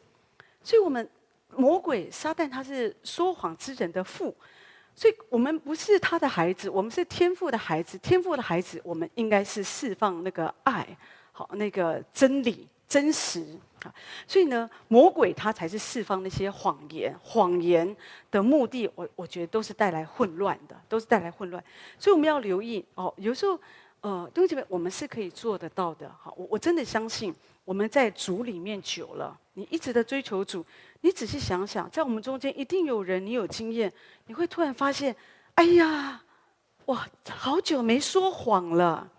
[0.67, 1.09] 所以我们
[1.55, 4.35] 魔鬼撒旦他是说谎之人的父，
[4.93, 7.97] 所以我们不是他的孩子，我们是天父的孩子。
[7.99, 10.85] 天父的孩子，我们应该是释放那个爱，
[11.31, 12.67] 好，那个真理。
[12.89, 13.45] 真实
[13.83, 13.93] 啊，
[14.25, 17.95] 所以呢，魔鬼他才是释放那些谎言，谎言
[18.31, 21.61] 的目的，我我觉得都是带来混乱的，都是带来混乱。
[21.99, 23.59] 所以我们要留意哦，有时候，
[23.99, 26.09] 呃，弟兄姐妹，我们是可以做得到的。
[26.17, 27.35] 好，我我真的相信，
[27.67, 30.65] 我们在主里面久了，你一直的追求主，
[31.01, 33.91] 你仔细想想，在我们中间一定有人，你有经验，
[34.27, 35.13] 你会突然发现，
[35.55, 36.23] 哎呀，
[36.85, 39.11] 哇，好久没说谎了，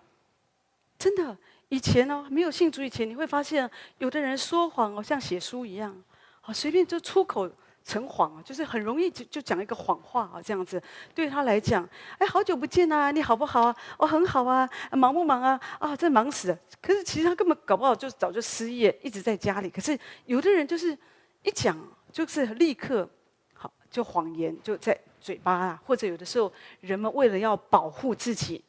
[0.98, 1.36] 真的。
[1.68, 5.94] 以前呢，没有信主以前，你会发现有的人说谎哦，像写书一样，
[6.40, 7.50] 好随便就出口
[7.88, 10.80] 成谎，就是很容易就就讲一个谎话啊，这样子
[11.14, 13.74] 对他来讲，哎，好久不见啊，你好不好啊？
[13.96, 15.58] 哦，很好啊，忙不忙啊？
[15.78, 16.58] 啊，真忙死了。
[16.82, 19.70] 可是其实他根本搞不好就早就失业，一直在家里。
[19.70, 20.96] 可是有的人就是
[21.42, 21.74] 一讲
[22.12, 23.08] 就是立刻
[23.54, 28.62] 好就谎言就在嘴巴啊，或者有的时候人们为了要保护自己。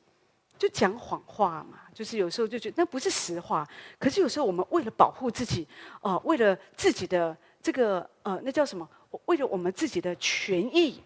[0.57, 3.65] 就讲谎话嘛，就是有时候就觉得那不是实话。
[3.97, 5.65] 可是有时候我们为了保护自己，
[6.01, 8.85] 哦、为了自己的这个呃，那叫什么？
[9.25, 11.01] 为了我们自己的权益，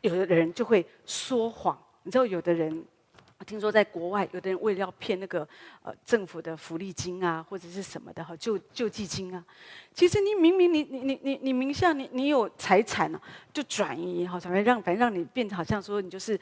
[0.00, 1.78] 有的人就会说谎。
[2.02, 2.84] 你知道，有的人。
[3.44, 5.46] 听说在国外，有的人为了要骗那个
[5.82, 9.42] 呃政府的福利金啊，或者是什么的哈救救济金啊，
[9.94, 13.20] 其实你明明你你你你你名下你你有财产呢、
[13.52, 16.38] 就转移好，反正让反正让你变得好像说你就是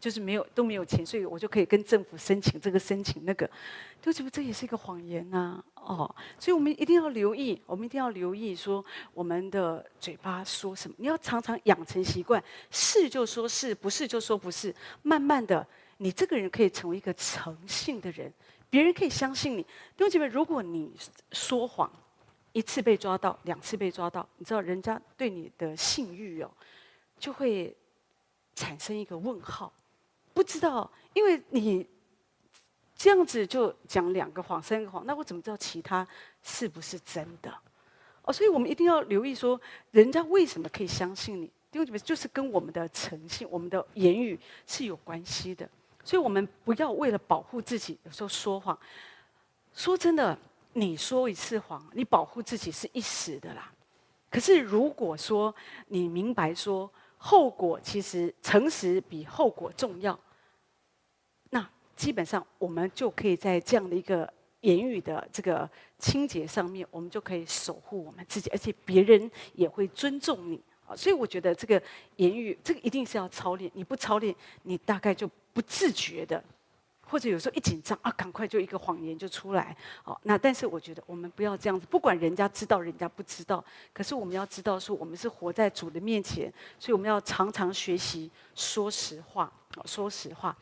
[0.00, 3.48] 就是没有都没有钱，所以我就可以跟政府申请这个申请那个，
[4.00, 4.30] 对不对？
[4.30, 15.64] 这也是一个谎言呐、啊，哦，所以我们一定要留意，我们一定要留意说我们的嘴巴说什么，你要常常养成习惯，是就说是，不是就说不是，慢慢的。
[16.02, 18.32] 你这个人可以成为一个诚信的人，
[18.68, 19.62] 别人可以相信你。
[19.62, 20.92] 弟兄姐妹，如果你
[21.30, 21.88] 说谎，
[22.52, 26.50] 一次被抓到，两次被抓到，你知道人家对你的信誉哦，
[27.20, 27.72] 就会
[28.56, 29.72] 产生一个问号。
[30.34, 31.86] 不知道，因为你
[32.96, 36.04] 这样子就讲两个谎、三个谎，那我怎么知道其他
[36.42, 37.56] 是不是真的？
[38.22, 39.60] 哦，所以我们一定要留意说，
[39.92, 41.46] 人家为什么可以相信你？
[41.70, 44.36] 弟兄姐妹，就是跟我们的诚信、我们的言语
[44.66, 45.70] 是有关系的。
[46.04, 48.78] 所以我们不要为了保护自己，有时候说谎。
[49.74, 50.36] 说真的，
[50.74, 53.72] 你说一次谎，你保护自己是一时的啦。
[54.30, 55.54] 可是如果说
[55.88, 60.18] 你明白说后果，其实诚实比后果重要，
[61.50, 64.30] 那基本上我们就可以在这样的一个
[64.62, 70.60] 言语的这个清洁上面，我们就可以守护我们自己，而且别人也会尊重你。
[70.94, 71.82] 所以我觉得这个
[72.16, 73.70] 言语，这个一定是要操练。
[73.74, 74.34] 你不操练，
[74.64, 76.42] 你大概就不自觉的，
[77.06, 79.76] 或者有时候一紧张啊，赶快就一个谎言就出来。
[80.02, 83.62] 好，那但是我觉得我们不要这样子，不管人家知道，人家不知道，
[83.92, 89.52] 可是我们要知道说，我们是活在主的面前，所以我们要常常学习说实话，
[89.84, 90.56] 说实话。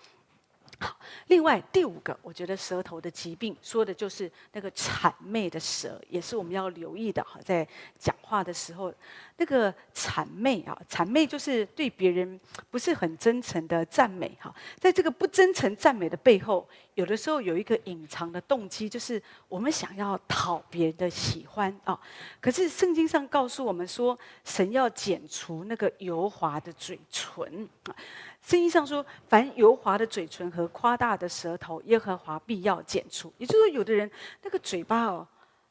[0.78, 7.38] 好，另外第五个，我觉得舌头的疾病说的就是那个谄媚的舌，也是我们要留意的哈。
[7.44, 7.66] 在
[7.98, 8.92] 讲话的时候，
[9.36, 12.38] 那个谄媚啊，谄媚就是对别人
[12.70, 14.54] 不是很真诚的赞美哈。
[14.78, 21.98] 在这个不真诚赞美的背后，有的时候有一个隐藏的动机，就是我们想要讨别人的喜欢啊。
[22.40, 27.94] 可是圣经上告诉我们说，神要剪除那个油滑的嘴唇啊。
[28.42, 34.10] 圣经上说：“凡油滑的嘴唇和夸大的舌头，耶和华必要剪除。”也就是说，有的人
[34.42, 35.26] 那个嘴巴哦，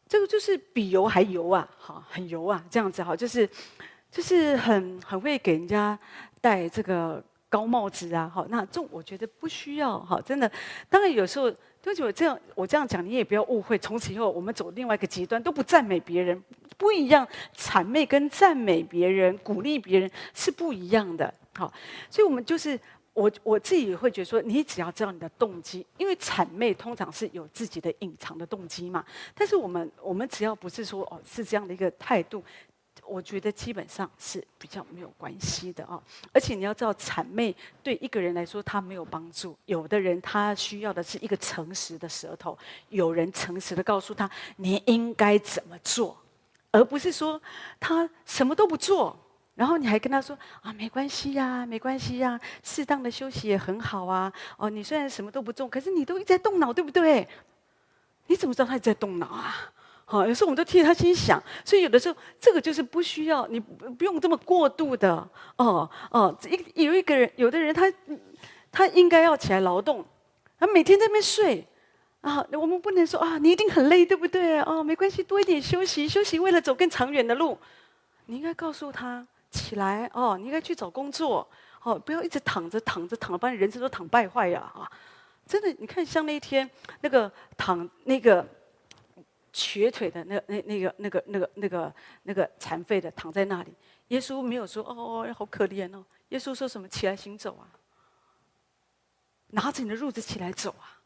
[0.07, 3.49] 这个就是比油还油啊，哈，很油啊，这样子哈，就是
[4.11, 5.97] 就是很很会给人家
[6.39, 10.49] 戴这个高帽子啊，好，那这我觉得不需要哈，真的。
[10.87, 11.51] 当然有时候，
[11.81, 13.77] 对不起，我这样我这样讲，你也不要误会。
[13.77, 16.43] 从此以后，我们走另外一个极端，都不赞美别人，
[16.77, 17.27] 不一样。
[17.57, 21.33] 谄媚跟赞美别人、鼓励别人是不一样的。
[21.55, 21.71] 好，
[22.09, 22.77] 所以我们就是
[23.13, 29.03] 我我自己也会觉得说，你只要知道你的动机，因为谄媚通常是有自己的隐藏的动机嘛。
[29.33, 32.43] 但是我们我们只要不是说哦是这样的一个态度，
[33.09, 36.01] 我觉得基本上是比较没有关系的啊。
[36.31, 39.57] 而且你要知道，谄媚对一个人来说他没有帮助。
[39.65, 42.57] 有的人他需要的是一个诚实的舌头，
[42.89, 46.15] 有人诚实的告诉他你应该怎么做，
[46.71, 47.41] 而不是说
[47.79, 49.17] 他什么都不做。
[49.55, 54.31] 然后你还跟他说啊，没关系呀，没关系呀，适当的休息也很好啊。
[54.55, 57.27] 哦，你虽然什么都不做，可是你都一直在动脑，对不对？
[58.27, 59.73] 你怎么知道他一直在动脑啊？
[60.09, 65.15] 好，有时候我们都替他心想，所以有的时候这个就是不需要你不用这么过度的
[65.57, 66.35] 哦哦。
[66.75, 67.93] 一有一个人，有的人他
[68.71, 70.03] 他应该要起来劳动，
[70.59, 71.63] 他每天在那边睡
[72.21, 72.43] 啊。
[72.53, 74.59] 我们不能说啊，你一定很累，对不对？
[74.61, 77.55] 哦，没关系，多一点休息，休息为了走更长远的路。
[78.25, 79.25] 你应该告诉他。
[79.51, 81.49] 起来哦，你应该去找工作
[81.81, 84.87] 哦，不要一直躺着躺着躺着，把你人生都躺败坏呀啊！
[85.47, 86.69] 真的，你看像那一天
[87.01, 88.47] 那个躺那个
[89.51, 93.73] 瘸腿的那那那个那个那个那个那个残废的躺在那里，
[94.09, 96.87] 耶稣没有说哦，好可怜哦，耶稣说什么？
[96.87, 97.67] 起来行走啊，
[99.47, 100.99] 拿着你的褥子起来走啊，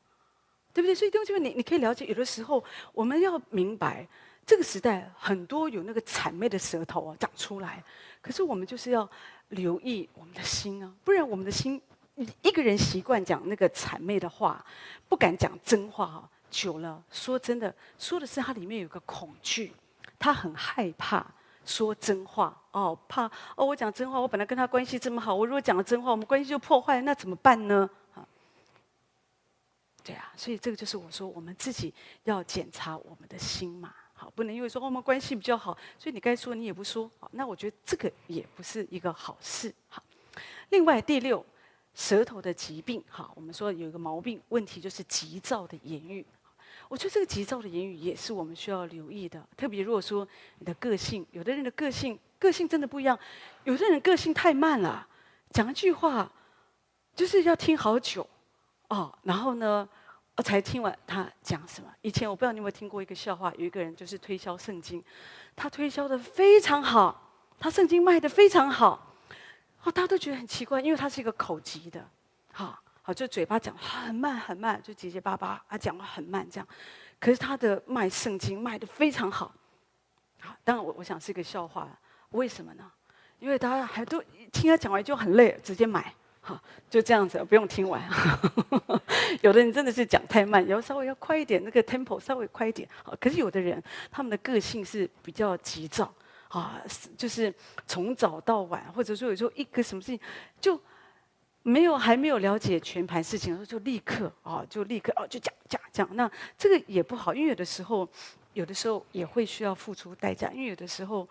[0.74, 0.96] 对不对？
[0.96, 4.08] 所以弟兄姐妹，你你可以了解，有的时候我们要明白。
[4.46, 7.82] 这个时代很多有那个谄媚的舌头啊长出来，
[8.22, 9.10] 可是我们就是要
[9.48, 11.82] 留意我们的心啊，不然我们的心
[12.42, 14.62] 一个人习惯讲那个谄媚的话，
[15.08, 19.74] 不敢讲真话哈，久了说真的说的是他里面有个恐惧，
[20.20, 21.26] 他很害怕
[21.66, 27.90] 说真话哦，怕哦我讲真话，我本来跟他关系这么好，我如果讲了真话，我们关系就破坏，那怎么办呢？
[28.14, 28.22] 啊，
[30.04, 31.92] 对啊，所以这个就是我说我们自己
[32.26, 33.96] 要检查我们的心嘛。
[34.16, 39.74] 好不能因为说我们关系比较好，所以你该说你也不说，好那我觉得这个也不是一个好事。
[39.90, 40.02] 好，
[40.70, 41.46] 另外第六，
[41.94, 46.26] 舌头的疾病，哈，我们说有一个毛病问题就是急躁的言语。
[46.88, 50.28] 我觉得这个急躁的言语也是我们需要留意的，特别如果说
[50.60, 53.18] 你的个性，有的人的个性个性真的不一样，
[53.64, 55.08] 有的人个性太慢了，
[55.52, 56.32] 讲一句话
[57.16, 58.28] 就是要听好久，
[58.90, 59.88] 哦，然后呢，
[60.36, 61.92] 我才听完他讲什么。
[62.02, 65.04] 以前我不知道你有没有听过一个笑话，有一个人就是推销圣经，
[65.56, 69.16] 他推销的非常好，他圣经卖的非常好，
[69.84, 72.08] 哦，大家都觉得很奇怪，因为他是一个口急的，
[72.52, 76.68] 好，好就嘴巴讲很慢很慢，就结结巴巴，他讲话很慢这样，
[77.20, 79.54] 可是他的卖圣经卖的非常好，
[80.40, 81.88] 好，当然我我想是一个笑话，
[82.32, 82.92] 为什么呢？
[83.40, 86.12] 因为大家还都听他讲完就很累，直接买。
[86.46, 88.02] 好，就这样子，不用听完。
[89.42, 92.88] 有的人真的是讲太慢，然后稍微要快一点，那个 tempo 稍微快一点。
[93.02, 96.14] 好，可是有的人他们的个性是比较急躁，
[96.50, 96.82] 啊，
[97.18, 97.54] 就是
[97.88, 100.20] 从早到晚，或者说有时候一个什么事情
[100.60, 100.78] 就
[101.64, 106.08] 没有还没有了解全盘事情，就立刻啊，就立刻哦，就讲讲讲。
[106.16, 108.08] 那这个也不好，因为有的时候，
[108.54, 111.28] 有的时候也会需要付出代价，因为有的时候。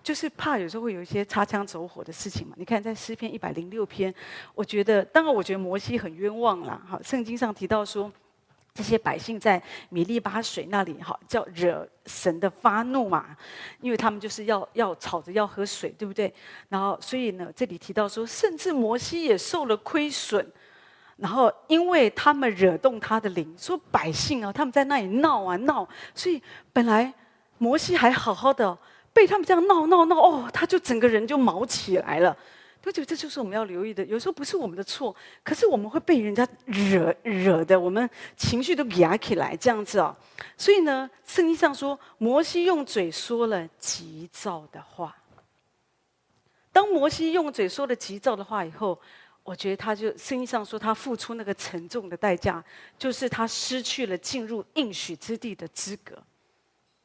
[0.00, 2.54] 就是怕有时候会有一些擦枪走火的事情嘛。
[2.56, 4.14] 你看在诗篇一百零六篇，
[4.54, 6.80] 我觉得当然我觉得摩西很冤枉啦。
[6.88, 8.10] 哈，圣经上提到说，
[8.78, 13.36] 这些百姓在米利巴水那里，哈，叫惹神的发怒嘛，
[13.80, 16.32] 因为他们就是要要吵着要喝水，对不对？
[16.68, 20.46] 然后所以呢，这里提到说，甚至摩西也受了亏损，
[21.16, 26.40] 然后因为他们惹动他的灵，说百姓啊，他们在那里闹啊闹，所以
[26.72, 27.12] 本来
[27.58, 28.78] 摩西还好好的，
[29.12, 32.36] 被他们这样闹闹闹，哦，他就整个人就毛起来了。
[32.84, 34.02] 我觉得这就是我们要留意的。
[34.06, 35.14] 有时候不是我们的错，
[35.44, 40.16] 可是我们会被人家惹惹的，我们情绪都压起来这样子哦。
[40.56, 45.14] 所以呢，圣经上说，摩西用嘴说了急躁的话。
[46.72, 48.98] 当摩西用嘴说了急躁的话以后，
[49.42, 52.64] 我觉得他就圣经上说他付出那个沉重的代价，
[52.98, 56.16] 就是他失去了进入应许之地的资格。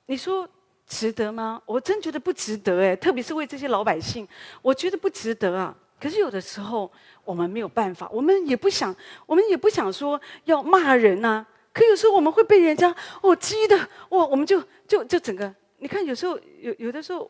[0.05, 0.47] 你说？
[0.93, 1.59] 值得吗？
[1.65, 4.27] 我真觉得不值得哎，特别是为这些老百姓，
[4.61, 5.75] 我觉得不值得啊。
[5.99, 6.91] 可是有的时候
[7.25, 13.75] 我们没有办法，我们也不想，我们也不想说要骂人呐、可有时候我们会被人家哦激的，
[14.09, 17.29] 哇，我们就就就整个，你看有时候有有的时候，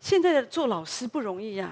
[0.00, 1.70] 现在的做老师不容易呀。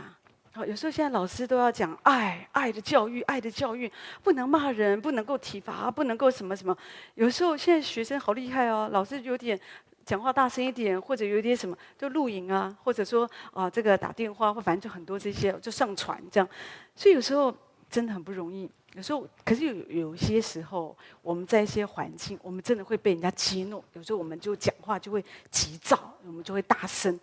[0.53, 3.91] 好，有时候现在老师都要讲爱，爱的教育，爱的教育，
[4.23, 6.77] 不能骂人，不能够体罚，不能够什么什么。
[7.17, 9.59] 有时候现在学生好厉害哦，老师有点。
[10.05, 16.49] 讲话大声一点，或者有点什么，就录影啊，或者说啊，这个打电话，或反正就很多这些，就上传这样。
[16.95, 17.55] 所以有时候
[17.89, 18.71] 真的很不容易。
[18.95, 23.83] 有时候，可是有有些时候，我们在一些环境，我们真的会被人家激怒。
[23.95, 27.19] 有时候我们就讲话就会急躁，我们就会大声。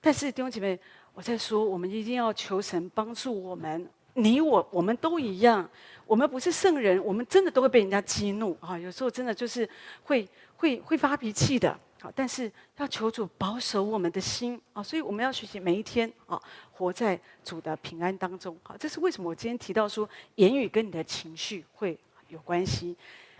[0.00, 0.78] 但是弟兄姐妹，
[1.14, 3.88] 我在说，我们一定要求神帮助我们。
[4.14, 5.68] 你我我们都一样，
[6.06, 8.78] 我们不是圣人，我们真的都会被人家激怒啊。
[8.78, 9.68] 有时候真的就是
[10.04, 11.76] 会会会发脾气的。
[12.14, 16.40] 但是要求主保守我们的心啊，所以我们要学习每一天啊，
[16.72, 18.56] 活在主的平安当中。
[18.62, 22.96] 好，这是为什么我今天提到说，言语跟你的情绪会有关系，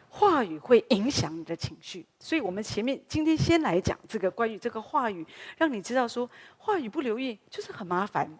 [0.08, 2.04] 话语会影响你的情绪。
[2.18, 5.26] 所以我们前面今天先来讲这个关于这个话语，
[5.56, 8.30] 让你知道说，话语不留意就是很麻烦。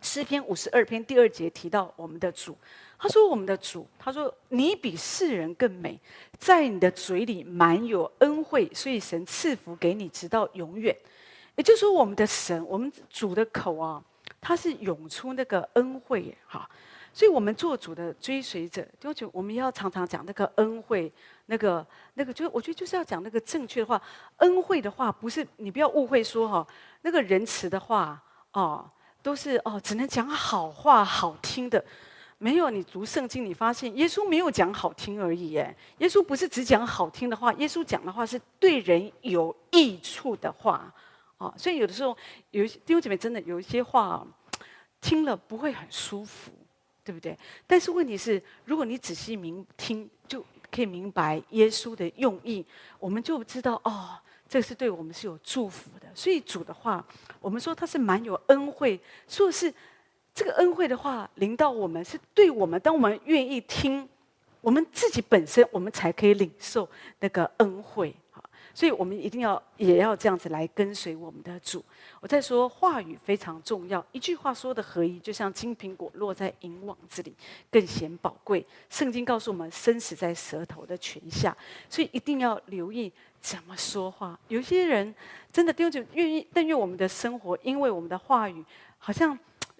[0.00, 2.56] 诗篇五十二篇第二节提到我们的主。
[2.98, 6.00] 他说：“我们的主，他说你比世人更美，
[6.38, 10.96] 在你的嘴里满有恩惠，所以神赐福给你，直到永远。
[11.56, 14.02] 也就是说，我们的神，我们主的口啊，
[14.40, 16.66] 他是涌出那个恩惠哈。
[17.12, 21.12] 所以，我们做主的追随者，就就我们要常常讲那个恩惠，
[21.46, 24.00] 那个那个，就我觉得就是要讲那个正确的话。
[24.38, 26.66] 恩惠的话，不是你不要误会说哈，
[27.02, 28.90] 那个仁慈的话哦，
[29.26, 31.84] 都是哦，只能讲好话，好听的。”
[32.38, 35.50] 没有，你读圣经，你发现耶稣没有讲好听而已。
[35.50, 40.94] 耶稣不是只讲好听的话，耶稣讲的话是对人有益处的话。
[41.38, 42.16] 啊，所以有的时候，
[42.52, 44.24] 有一些弟兄姐妹真的有一些话，
[45.00, 46.52] 听了不会很舒服，
[47.02, 47.36] 对不对？
[47.66, 52.64] 但是问题是，如果你仔细明听，就可以明白耶稣的用意，
[53.00, 54.16] 我们就知道哦，
[54.48, 56.06] 这是对我们是有祝福的。
[56.14, 57.04] 所以主的话，
[57.40, 59.72] 我们说他是蛮有恩惠，说是。
[60.38, 62.78] 这个恩惠的话临到我们，是对我们。
[62.82, 64.06] 当我们愿意听，
[64.60, 66.86] 我们自己本身，我们才可以领受
[67.20, 68.14] 那个恩惠。
[68.74, 71.82] 所以我们一定要也要这样子来跟随我们的主。
[72.20, 77.34] 我在说话语非常重要，一句话说的合一，就像金苹果落在银网子里，
[77.70, 78.62] 更显宝贵。
[78.90, 81.56] 圣经告诉我们，生死在舌头的权下，
[81.88, 83.10] 所以一定要留意
[83.46, 84.36] 怎么说话。
[84.48, 85.14] 有些人
[85.52, 88.64] 真的丢就愿意，但愿我们的生活，因为我们的话语
[88.98, 89.38] 好像。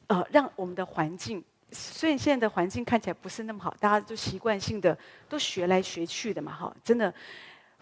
[0.09, 4.97] 呃，让我们的环境，虽然现在的环境看起来不是那么好，大家都习惯性的
[5.29, 7.13] 都学来学去的嘛，哈，真的，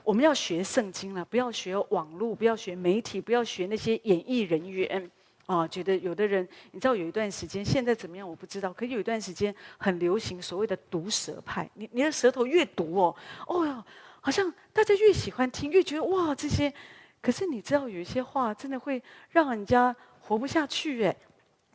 [0.03, 5.11] 我们要学圣经了，不要学网络，不要学媒体，不要学那些演艺人员，
[5.45, 13.15] 啊、觉得有的人，你知道有一段时间，现在怎么样我不知道，可有一段时间很流行所谓的毒舌派，你你的舌头越毒哦，
[13.47, 13.85] 哦哟，
[14.25, 16.73] 好像大家越喜欢听，越觉得哇这些，
[17.21, 21.15] 可是你知道有一些话真的会让人家活不下去哎。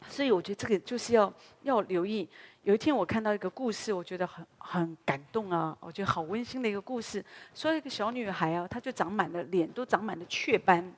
[0.07, 1.31] 所以我觉得这个就是要
[1.61, 2.27] 要留意。
[2.63, 7.23] 有一天我看到一个故事，我觉得很很感动啊，我觉得好温馨的一个故事。
[7.53, 10.91] 说一个小女孩啊，她就长满了脸都长满了雀斑，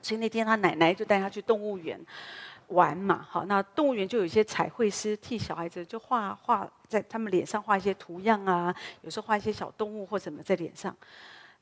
[0.00, 2.00] 所以那天她奶奶就带她去动物园
[2.68, 3.26] 玩嘛。
[3.28, 10.94] 好，那动物园就有一些彩绘师替小孩子就画画，在他们脸上画一些图样啊，有时候画一些小动物或什么在脸上。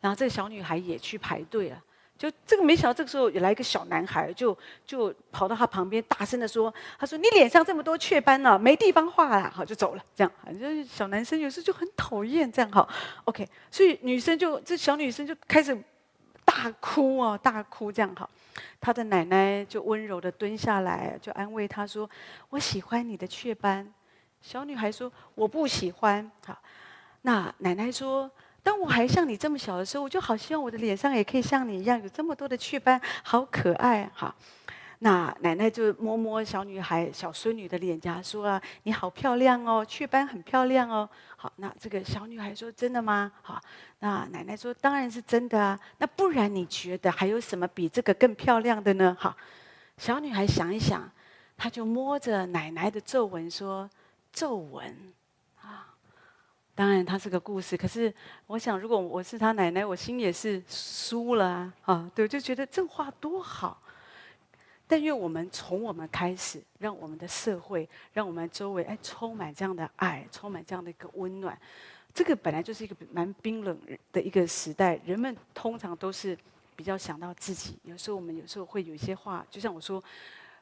[0.00, 1.82] 然后这个小女孩也去排队了。
[2.18, 10.04] 就这个没想到，这个时候也来一个小男孩，就就跑到他旁边，大声的说：“他说你脸上这么多雀斑呢、啊，没地方画了。”好，就走了。
[10.14, 12.70] 这样，反正小男生有时候就很讨厌这样。
[12.70, 12.88] 哈
[13.24, 15.76] ，OK，所以女生就这小女生就开始
[16.54, 18.14] 大哭哦，大哭这样。
[18.14, 18.28] 哈，
[18.80, 22.08] 他的奶奶就温柔的蹲下来，就安慰他说
[22.50, 23.90] ：“我喜欢你的雀斑。”
[24.42, 26.60] 小女孩说：“我不喜欢。”好，
[27.22, 28.30] 那奶奶说。
[28.64, 34.32] 当我还像你这么小的时候，我就好希望我的脸上也可以像你一样有这么多的雀斑，好可爱哈。
[35.04, 43.60] 那奶奶就摸摸小女孩、小孙女的脸颊，说啊：“你好漂亮哦，雀斑很漂亮哦。”好，那这个小女孩说：“真的吗？”好，
[43.98, 45.76] 那奶奶说：“当然是真的啊。
[45.98, 49.36] 那不然你觉得还有什么比这个更漂亮的呢？”好，
[49.96, 51.10] 小女孩想一想，
[51.56, 53.90] 她就摸着奶奶的皱纹说
[54.32, 55.12] ：“皱纹
[55.60, 55.92] 啊。”
[56.76, 57.76] 当然，它是个故事。
[57.76, 58.14] 可是，
[58.46, 61.72] 我想，如果我是她奶奶，我心也是酥了啊！
[61.86, 63.82] 啊，对，就觉得这话多好。
[64.92, 71.58] 但愿我们从我们开始，让我们的社会，让我们周围哎充满这样的爱，充满这样的一个温暖。
[72.12, 73.74] 这个本来就是一个蛮冰冷
[74.12, 76.36] 的一个时代，人们通常都是
[76.76, 77.78] 比较想到自己。
[77.84, 80.04] 有时候我们有时候会有一些话，就像我说，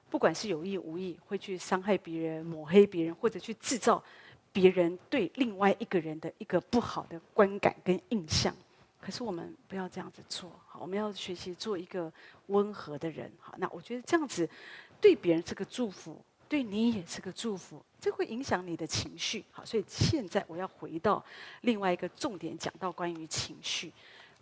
[0.08, 4.00] 不管是有意无意，会去伤害别人、抹黑别人，或者去制造
[4.52, 8.54] 别人对另外一个人的一个不好的观感跟印象。
[9.00, 12.12] 可是我们不要这样子做，好，我们要学习做一个
[12.48, 13.54] 温和的人，好。
[13.56, 14.48] 那我觉得这样子
[15.00, 19.64] 对别人是个祝福，对你也是个祝福，这会影响你的情绪，好。
[19.64, 21.24] 所以现在我要回到
[21.62, 23.90] 另外一个重点，讲到关于情绪。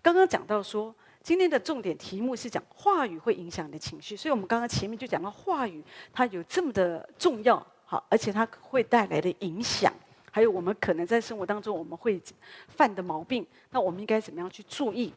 [0.02, 5.82] 刚刚讲到说，今天的重点题目是讲话语会影响你的情绪，所以我们刚刚前面就讲到话语，
[6.12, 9.92] 它有这么的重要，好，而且它会带来的影响。
[10.39, 12.22] 还有我们可能在生活当中我们会
[12.68, 15.12] 犯的毛病，那我们应该怎么样去注意？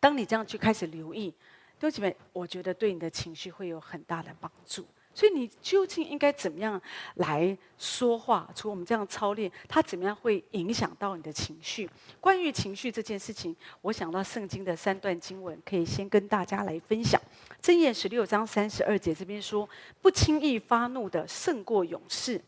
[0.00, 4.84] 当你这样去开始留意，弟兄姐妹，我觉得对你的情绪会有很大的帮助。
[5.14, 6.78] 所以你究竟应该怎么样
[7.14, 8.50] 来说话？
[8.52, 11.88] 除了我们这样操练，它怎么样会影响到你的情绪？
[12.20, 17.20] 关于情绪这件事情，我想到圣经的三段经文，可以先跟大家来分享。
[17.62, 19.68] 箴言十六章三十二节这边说
[20.02, 22.42] ：“不轻易发怒的胜过勇士。”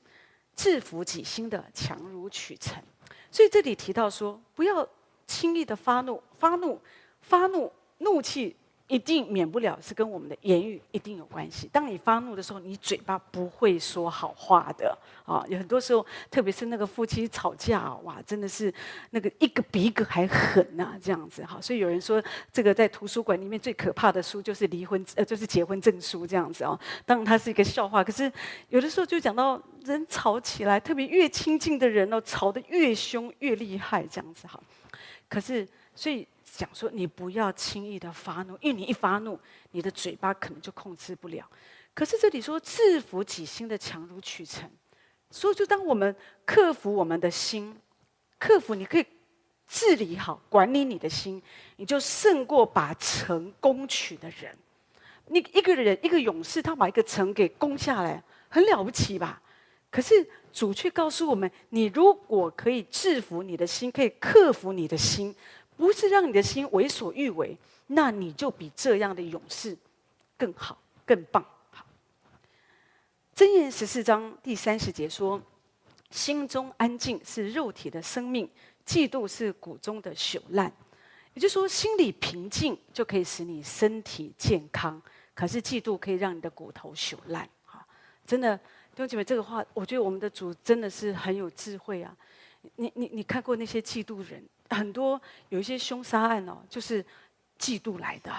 [0.59, 2.83] 制服己心的强如取成，
[3.31, 4.87] 所以这里提到说，不要
[5.25, 6.81] 轻易的发怒，发怒，
[7.21, 8.57] 发怒，怒气。
[8.89, 11.69] 一定免不了是跟我们的言语一定有关系。
[11.71, 15.45] 当你发怒的时候，你嘴巴不会说好话的啊！
[15.47, 18.73] 有很多时候，特别是那个夫妻吵架，哇，真的是
[19.11, 21.61] 那个一个比一个还狠呐、这样子哈。
[21.61, 26.79] 所以有人说，这个在图书馆里面最可怕的书就是离婚呃，就是结婚证书这样子啊。
[27.05, 28.33] 当然它是一个笑话，可是
[28.71, 34.59] 有的时候就讲到人吵起来，特别越亲近的人哦，吵得越凶越厉害这样子哈。
[35.29, 36.27] 可是所以。
[36.59, 39.39] 讲说你不要轻易的发怒，因为你一发怒，
[39.71, 41.49] 你的嘴巴可能就控制不了。
[41.95, 44.69] 可是这里说制服己心的强如取成，
[45.31, 46.13] 所以就当我们
[46.45, 47.81] 克服我们的心，
[48.41, 49.07] 克服你可以
[49.69, 51.41] 治理好、管理你的心，
[51.77, 54.53] 你就胜过把城攻取的人。
[55.27, 59.41] 你一个人一个勇士，他把一个城给攻下来，很了不起吧？
[59.91, 65.33] 可是主却告诉我们，你如果可以制服你的心，可以克服你的心。
[65.79, 67.57] 不是让你的心为所欲为，
[67.87, 69.75] 那你就比这样的勇士
[70.37, 70.77] 更好、
[71.07, 71.43] 更棒。
[71.71, 71.87] 好，
[73.35, 75.41] 箴言十四章第三十节说
[76.11, 78.51] ：“心中安静是肉体的生命，
[78.85, 80.71] 嫉妒是骨中的朽烂。”
[81.35, 85.01] 也就是说，心里平静就可以使你身体健康，
[85.33, 87.49] 可是嫉妒可以让你的骨头朽烂。
[87.65, 87.87] 好，
[88.27, 92.13] 真的，弟兄姐妹，这个话，我觉得我们的主真的是很有智慧啊！
[92.75, 94.45] 你、你、你看过那些嫉妒人？
[94.71, 97.05] 很多有一些凶杀案哦，就是
[97.59, 98.33] 嫉妒来的。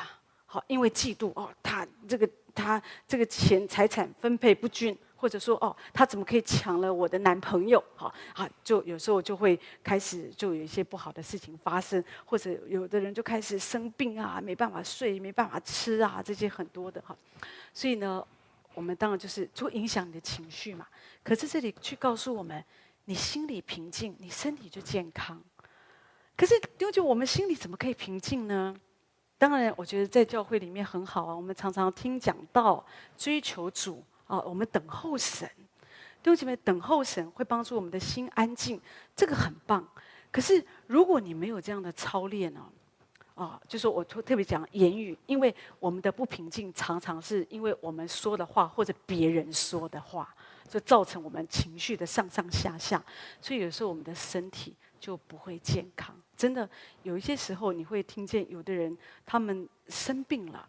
[0.45, 7.83] 好，因为嫉妒哦，他这个他这个钱财产分配不均，或者说哦，他怎么可以抢了我的男朋友？
[7.95, 17.15] 好啊，就有时候就会开始就有一些不好的事情发生，或者有的人就开始生病啊，没办法睡，没办法吃啊，这些很多的哈。
[17.71, 18.25] 所以呢，
[18.73, 20.87] 我们当然就是就会影响你的情绪嘛。
[21.23, 22.65] 可是这里去告诉我们，
[23.05, 25.39] 你心里平静，你身体就健康。
[26.39, 28.73] 可是，丢就我们心里怎么可以平静呢？
[29.37, 31.35] 当然，我觉得在教会里面很好啊。
[31.35, 32.81] 我们常常听讲道，
[33.17, 35.45] 追求主啊，我们等候神。
[36.23, 38.79] 弟兄姐妹，等候神会帮助我们的心安静，
[39.17, 39.85] 这个很棒。
[40.31, 42.65] 可是，如果你没有这样的操练呢？
[43.35, 50.33] 啊，就是我特特别讲言语，因为我们的不平静常常是因为我们说的话或者别人说的话，
[50.69, 53.03] 就造成我们情绪的上上下下。
[53.41, 56.15] 所以有时候我们的身体就不会健康。
[56.35, 56.69] 真的
[57.03, 60.67] 有一些时候，你会听见有的人他们生病了，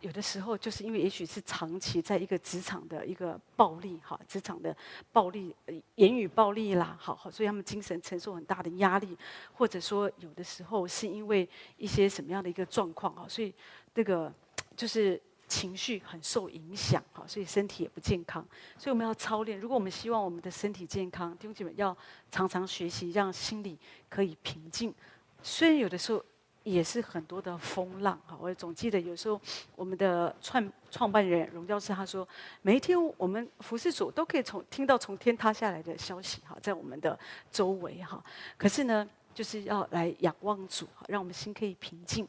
[0.00, 4.76] 有的时候就是因为也许是长期在一个职场的一个暴力哈，职场的
[5.12, 5.54] 暴力
[5.96, 9.16] 言语暴力啦，好好，所以他们精神承受很大的压力，
[9.52, 13.52] 或者说有的时候是因为一些什么样的一个状况啊，所以
[13.94, 14.32] 这个
[14.76, 15.20] 就是。
[15.48, 18.44] 情绪很受影响，哈，所以身体也不健康。
[18.76, 19.58] 所以我们要操练。
[19.58, 21.96] 如果我们希望我们的身体健康，弟兄姐妹要
[22.30, 23.78] 常常学习，让心里
[24.08, 24.94] 可以平静。
[25.42, 26.24] 虽然有的时候
[26.64, 29.40] 也是很多的风浪哈，我总记得有时候
[29.76, 32.26] 我们的创创办人荣教师他说，
[32.62, 37.16] 每一天我们服侍主都可以从听到从天塌下来的消息哈，在我们的
[37.52, 38.20] 周围哈，
[38.56, 42.26] 可是呢，就是要来仰望主，让我们心可以平静。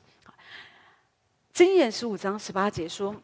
[1.58, 3.16] 箴言十五章十八节说：“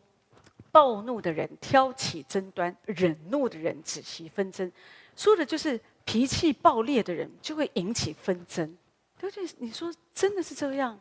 [0.74, 4.72] 暴怒的人挑起争端，忍怒的人止息纷争。”
[5.16, 8.76] 说的就是脾气暴烈的人就会引起纷争。
[9.20, 9.48] 对不对？
[9.60, 11.00] 你说真的是这样？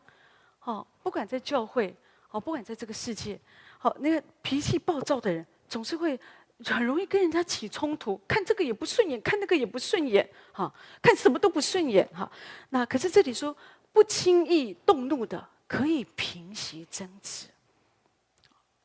[0.59, 1.97] 好，不管在教会，
[2.29, 3.41] 好，不管在这个世界，
[3.79, 6.21] 好，那个脾气暴躁的人总是会
[6.67, 10.71] 很容易跟人家起冲突，看这个也不顺眼，看那个也不顺眼，哈，
[11.01, 12.31] 看什么都不顺眼，哈。
[12.69, 13.57] 那可是这里说
[13.91, 15.49] 不轻易动怒的。
[15.73, 17.47] 可以平息争执。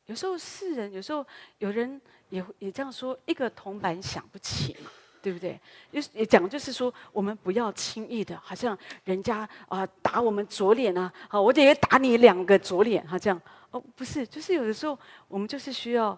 [0.05, 1.25] 有时候世人，有时候
[1.57, 4.89] 有人也也这样说：一个铜板响不起嘛，
[5.21, 5.59] 对不对？
[5.91, 16.17] 也也讲就是说，我们不要轻易的，好像人家啊打我们左脸啊，好，我得打你两个左脸哈，这样哦，不是，就是有的时候我们就是需要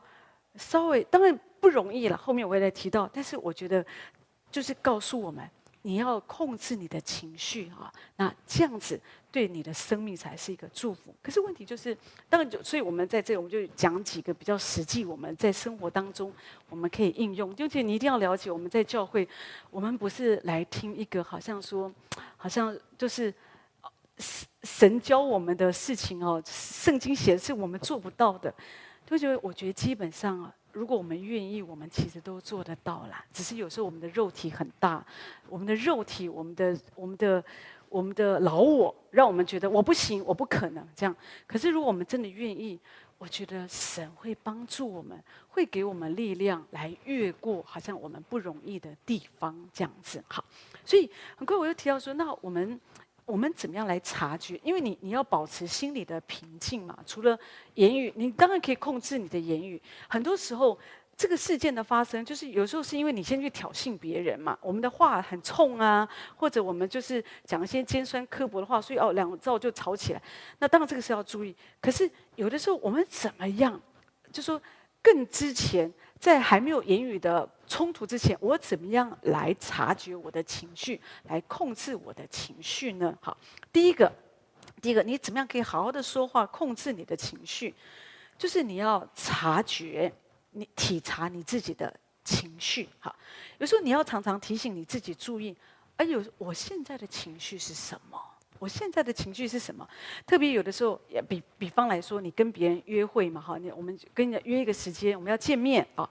[0.54, 2.16] 稍微，当然不容易了。
[2.16, 3.84] 后面我也来提到，但是我觉得
[4.52, 5.50] 就是告诉我们。
[5.84, 9.00] 你要控制你的情绪啊，那这样子
[9.32, 11.16] 对你的生命才是一个祝福。
[11.22, 16.34] 可是问题就是，当然就，所以我们在这里，我们就讲几个比较实际，我们在生活当中
[16.70, 17.56] 我们可以应用。
[17.56, 19.28] 就且你一定要了解，我们在教会，
[19.72, 21.90] 我们不是来听一个好像说，
[22.36, 23.34] 好像就是
[24.18, 28.54] 神神教我们的事情哦，圣经写的是我们做不到的。
[29.06, 30.54] 就觉得我觉得基本上啊。
[30.72, 33.24] 如果我们愿意，我们其实都做得到啦。
[33.34, 35.06] 只是有时候我们的肉体很大，
[35.48, 37.44] 我们的肉体，我们的、我们的、
[37.90, 41.16] 我们的老我，让我们觉得我不行，我不可能这样。
[41.48, 42.80] 可是如果我们真的愿意，
[43.18, 50.24] 我觉得神会帮助我们，会给我们力量来越过好像我们不容易的地方，这样子。
[50.28, 50.44] 好，
[50.86, 52.80] 所以很快我又提到说，那我们。
[53.30, 54.60] 我们怎么样来察觉？
[54.64, 56.98] 因为你你要保持心里的平静嘛。
[57.06, 57.38] 除了
[57.76, 59.80] 言语，你当然可以控制你的言语。
[60.08, 60.76] 很多时候，
[61.16, 64.58] 这个事件的发生，就是有时候是因为你先去挑衅别人嘛。
[64.62, 70.22] 我们的话很冲啊，或者我们就是讲一些尖酸刻薄的话，所以哦，两造就吵起来。
[70.58, 71.56] 那当然这个是要注意。
[71.80, 73.80] 可是有的时候，我们怎么样？
[74.32, 74.60] 就说
[75.04, 75.94] 更之前。
[76.20, 83.18] 在还没有言语的冲突之前，我怎么样来察觉我的情绪，来控制我的情绪呢？
[83.22, 83.38] 好，
[83.72, 84.12] 第一个，
[84.82, 87.74] 第一个，你怎么样可以好好的说话，控制你的情绪？
[88.38, 90.12] 就是你要察觉，
[90.52, 91.94] 你体察你自己的
[92.24, 92.90] 情绪。
[93.00, 93.16] 好，
[93.58, 95.56] 有时候你要常常提醒你自己注意，
[95.96, 98.22] 哎呦，我现在的情绪是什么？
[98.60, 99.88] 我现在的情绪是什么？
[100.28, 106.08] 特别有的时候，也比比方来说，你跟别人约会嘛，哈，你我们跟人家约一个时间，我们要见面啊。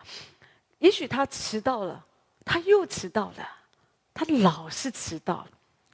[0.78, 2.04] 也许他迟到了，
[2.44, 3.48] 他又迟到了，
[4.14, 5.46] 他老是迟到，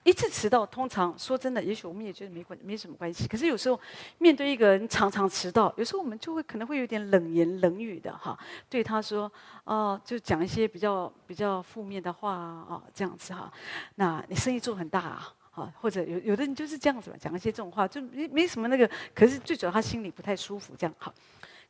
[0.03, 3.27] 一次迟到，通常说真的，也许我们也觉得没关没什么关系。
[3.27, 3.81] 可是有时候
[4.19, 8.39] 面对一个人常常迟到，有时候我们就会可能会有点冷言冷语的哈，
[8.69, 9.31] 对他说，
[9.65, 13.51] 哦，就讲一些比较比较负面的话啊，这样子哈。
[13.95, 15.35] 那你生意做很大啊。
[15.55, 18.91] 啊，或者有有的人就是这样子嘛，讲一些这种话，就没没什么那个。
[19.15, 21.15] 可是最主要他心里不太舒服，这样好。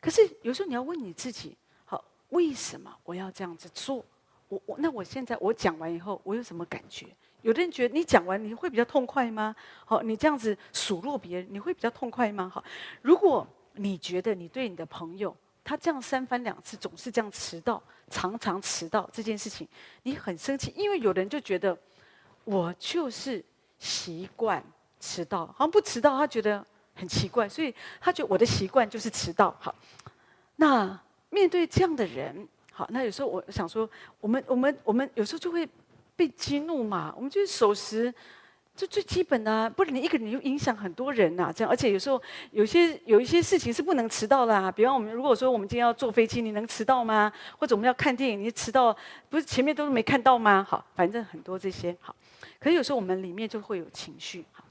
[0.00, 1.54] 可是有时候你要问你自己，
[1.84, 4.02] 好，为什么我要这样子做？
[4.48, 7.06] 我我那我现在我讲完以后，我有什么感觉？
[7.42, 9.54] 有的人觉得你讲完你会比较痛快吗？
[9.84, 12.50] 好，你这样子数落别人，你会比较痛快吗？
[12.52, 12.64] 好，
[13.02, 19.68] 如果你觉得你对你的朋友他这样三番两次总是这样迟到，常常迟到这件事情，
[20.04, 21.76] 你很生气，因为有的人就觉得
[22.44, 23.44] 我就是。
[23.78, 24.62] 习惯
[25.00, 26.64] 迟到，好像不迟到他觉得
[26.94, 29.54] 很奇怪，所以他觉得我的习惯就是迟到。
[29.60, 29.74] 好，
[30.56, 30.98] 那
[31.30, 33.88] 面对这样的人，好，那有时候我想说，
[34.20, 35.68] 我们我们我们有时候就会
[36.16, 38.12] 被激怒嘛，我们就是守时，
[38.76, 42.20] 就最基本的啊，不然你一个人又影响很多人呐，这样，而且有时候
[42.52, 47.32] 有些有一些事情是不能迟到的啊，比方我们如果说我们今天要坐飞机，你能迟到吗？
[47.58, 48.96] 或者我们要看电影，你迟到
[49.28, 50.64] 不是前面都是没看到吗？
[50.68, 52.14] 好，反正很多这些好。
[52.58, 54.64] 可是有时候我们里面就会有情绪，哈，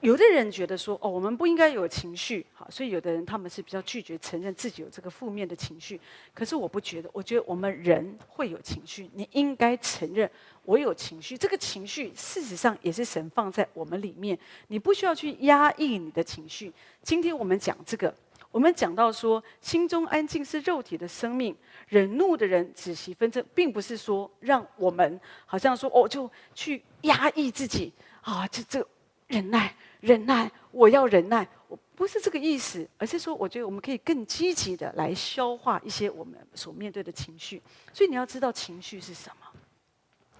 [0.00, 6.00] 有的人觉得说，哦，我们不应该有情绪，好，所以有的人他们是比较拒绝承认自己有这个负面的情绪。
[6.32, 10.30] 可是我不觉得，我觉得我们人会有情绪，你应该承认
[10.64, 11.36] 我有情绪。
[11.36, 14.38] 这个情绪事实上也是神放在我们里面，
[14.68, 16.72] 你不需要去压抑你的情绪。
[17.02, 18.14] 今天我们讲这个。
[18.50, 21.54] 我们讲到说，心中安静是肉体的生命，
[21.88, 27.92] 忍怒的人止息纷争，并不是说让我们好像说哦，就去压抑自己
[28.22, 28.86] 啊，这这
[29.26, 37.60] 忍耐忍耐，我要忍耐，我不是这个意思，而是说，我觉得我们可以更积极的来消化一些我们所面对的情绪。
[37.92, 39.46] 所以你要知道情绪是什么，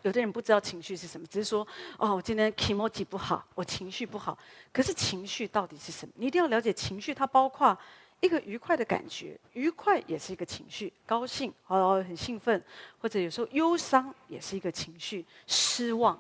[0.03, 1.67] 有的人不知道情绪是什么，只是说
[1.99, 4.39] 哦，我今天気持ち不好，我情绪不好。
[4.73, 6.13] 可是情绪到底是什么？
[6.17, 7.77] 你一定要了解情绪，它包括
[8.21, 12.63] 一个愉快的感觉，愉快也是一个情绪，高兴哦，很兴奋，
[13.01, 16.19] 或者有时候忧伤也是一个情绪，失望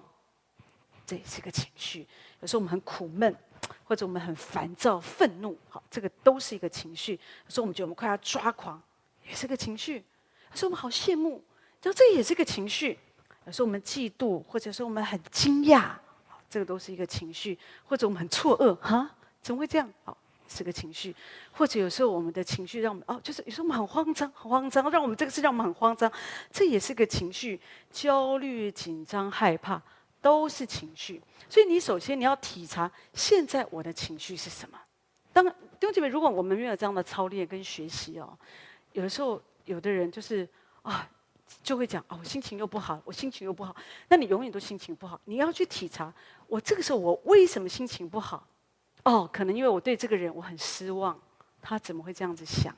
[1.08, 2.06] 这也是个情绪。
[2.40, 3.34] 有时候我们很苦闷，
[3.84, 7.14] 或者我们很烦躁、愤怒，好，这个都是一个情绪。
[7.14, 8.78] 有时候我们觉得我们快要抓狂，
[9.26, 10.04] 也是个情绪。
[10.50, 11.42] 有时候我们好羡慕，
[11.82, 12.98] 然后这也是个情绪。
[13.46, 15.92] 有时候我们嫉妒，或者说我们很惊讶，
[16.50, 17.56] 这个都是一个情绪；
[17.86, 19.90] 或者我们很错愕，哈，怎么会这样？
[20.04, 20.14] 好，
[20.46, 21.16] 是个情绪。
[21.52, 26.12] 或者有时候我们的情绪让我们哦，就是有时候我们很慌张，很慌张，让我们这个事让我们很慌张，
[26.52, 27.58] 这也是个情绪。
[27.90, 29.82] 焦虑、紧张、害怕
[30.20, 31.20] 都是情绪。
[31.48, 34.78] 所以你首先你要体察现在我的情绪是什么。
[35.32, 35.52] 当弟
[35.82, 38.38] 兄姐妹，如果我们没有这样的操练跟学习哦，
[38.92, 40.48] 有的时候有的人就是
[40.82, 41.08] 啊。
[41.62, 43.74] 就会讲哦，我心情又不好，我心情又不好。
[44.08, 45.18] 那你永远都心情不好。
[45.24, 46.12] 你要去体察，
[46.46, 48.46] 我这个时候我为什么心情不好？
[49.04, 51.18] 哦，可能因为我对这个人我很失望，
[51.62, 52.76] 他怎么会这样子想？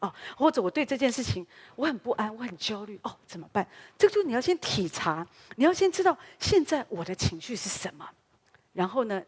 [0.00, 1.46] 哦，或者我对这件事情
[1.76, 2.98] 我很不安，我很焦虑。
[3.02, 3.66] 哦，怎么办？
[3.96, 5.26] 这个就你要先体察，
[5.56, 8.08] 你要先知道现在我的情绪是什么，
[8.72, 9.22] 然后呢，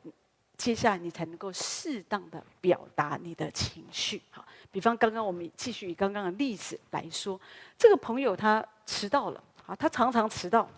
[0.57, 4.21] 接下来你才能够适当的表达你的情绪。
[4.31, 7.41] 好，比方刚刚我们继续以刚刚的例子来说，
[7.79, 8.65] 这个朋友他。
[8.87, 10.69] 迟到了，啊，他常常迟到。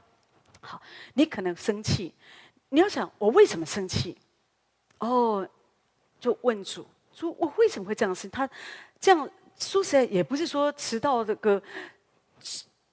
[0.61, 0.79] 好，
[1.15, 2.13] 你可能生气，
[2.69, 4.15] 你要想我为什么生气？
[4.99, 5.49] 哦，
[6.21, 8.31] 就问主，说我为什么会这样生？
[8.31, 8.47] 他
[9.01, 9.27] 这样
[9.59, 11.63] 说实在也不是说迟到这个，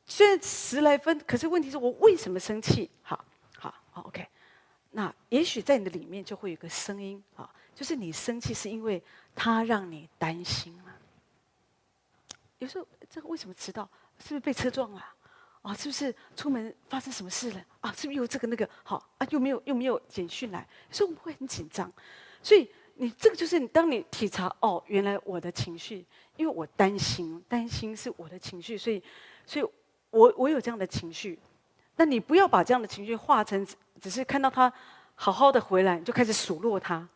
[0.06, 2.90] 虽然十来分，可是问题是我为什么生气？
[3.02, 3.24] 好，
[3.58, 4.28] 好，好，OK。
[4.92, 9.02] 那也许在你的里面就会有个声音啊，就是你生气是因为
[9.36, 10.96] 他让你担心了。
[12.58, 13.88] 有时候这个为什么迟到？
[14.18, 15.06] 是不是被车撞了？
[15.62, 17.66] 啊，是不是出门发生什么事了？
[17.82, 18.68] 啊，是不是又这个那个？
[18.84, 21.92] 好啊，又没有又没有简讯来，所以我们会很紧张。
[22.42, 22.70] 所以
[23.02, 29.02] 你这个就是你，当你体察哦，原来我的情绪，因为我担心，担心是我的情绪，所以，
[29.46, 29.66] 所以
[30.10, 31.40] 我我有这样的情绪。
[31.96, 33.66] 那你不要把这样的情绪化成
[34.02, 34.72] 只是看到他
[35.16, 37.08] 好好的回来就开始数落他。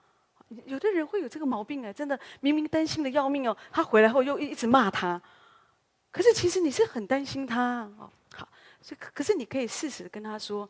[0.66, 5.22] 有的人会有这个毛病啊，真的明明担心的要命哦，他回来后又一直骂他。
[6.12, 8.48] 可是其实你是很担心他哦，好，
[8.82, 10.70] 所以可是你可以适时跟他说，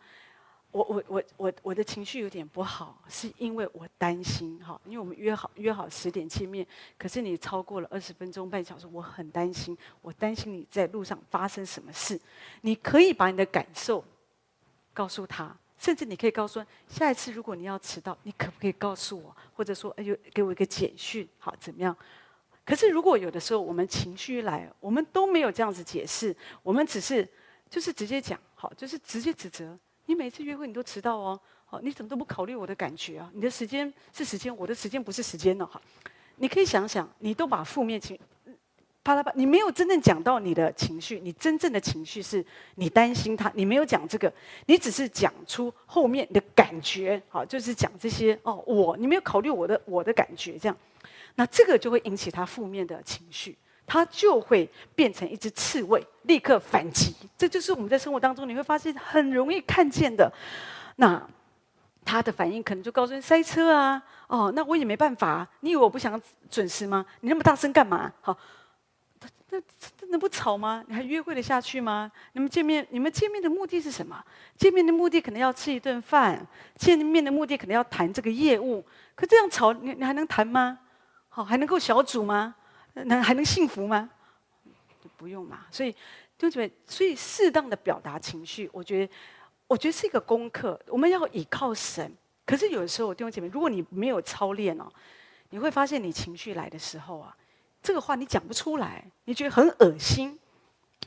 [0.74, 6.65] 我我我我我的情绪有点不好，是因为我担心哈，因为我们约好约好十点见面，
[6.97, 12.19] 可是你超过了二十分钟半小时，我很担心，我担心你在路上发生什么事，
[12.61, 14.03] 你可以把你的感受
[14.93, 21.95] 告诉他，甚至你可以告诉，下一次如果你要迟到，你可不可以告诉我，或者说哎呦给我一个简讯，好怎么样？
[22.65, 27.28] 可是，如果有的时候我们情绪来，我们都没有这样子解释，我们只是
[27.69, 29.78] 就是直接讲，好，就是直接指责。
[30.06, 33.30] 你每次约会你都迟到哦，好，你怎么都不考虑我的感觉啊？
[33.34, 35.82] 你的时间是时间，我的时间不是时间呢，哈。
[36.38, 38.20] 你可以想想，你都把负面情，
[39.04, 42.43] 啪啦啪，你没有真正讲到你的情绪，你真正的情绪是
[42.76, 44.34] 你担心他，你没有讲这个，
[44.66, 50.76] 你只是讲出后面的感觉，好，就是讲这些哦，我你没有考虑我的我的感觉这样。
[51.36, 57.16] 那这个就会引起他负面的情绪，他就会变成一只刺猬，立刻反击。
[57.38, 60.32] 这就是我们在生活当中你会发现很容易看见的。
[60.96, 61.22] 那
[62.06, 65.48] 他的反应可能就告诉你塞车啊，哦，那我也没办法。
[65.62, 67.06] 你以为我不想准时吗？
[67.22, 68.12] 你那么大声干嘛？
[68.22, 68.38] 好，
[69.50, 69.62] 那
[70.02, 70.84] 那能不吵吗？
[70.88, 72.12] 你还约会得下去吗？
[72.34, 74.22] 你们见面，你们见面的目的是什么？
[74.58, 78.84] 见面的目的可能要吃一顿饭，见面的目的可能要谈这个业务。
[79.16, 80.80] 可这样吵，你你还能谈吗？
[81.30, 82.54] 好，还能够小组吗？
[82.94, 84.10] 能还能幸福吗？
[85.18, 85.66] 不用嘛。
[85.72, 89.14] 所以，弟兄姐妹，所以适当的表达情绪，我觉得，
[89.68, 90.80] 我觉得是一个功课。
[90.88, 92.12] 我们要依靠神。
[92.46, 94.88] 可是有的时候，弟兄姐妹，如果你没有操练哦，
[95.50, 97.36] 你会发现你情绪来的时候啊，
[97.82, 100.38] 这个话你讲不出来，你觉得很恶心，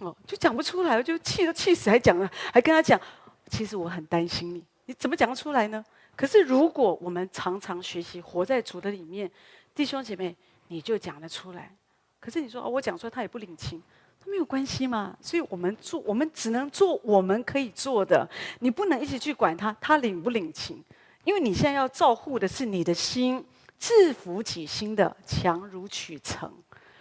[0.00, 3.00] 哦，就讲不出来，就气都气死，还讲了，还跟他讲，
[3.48, 5.84] 其实我很担心你，你怎么讲得出来呢？
[6.16, 9.30] 可是如果我们常常学习活在主的里面。
[9.74, 10.34] 弟兄姐妹，
[10.68, 11.74] 你就讲得出来。
[12.18, 13.80] 可是你说哦，我讲出来他也不领情，
[14.18, 15.16] 他没有关系嘛。
[15.20, 18.28] 所以我们做，我们只能做我们可以做的。
[18.60, 20.82] 你不能一直去管他，他领不领情，
[21.22, 23.44] 因为你现在要照顾的是你的心，
[23.78, 26.52] 自服己心的强如取成。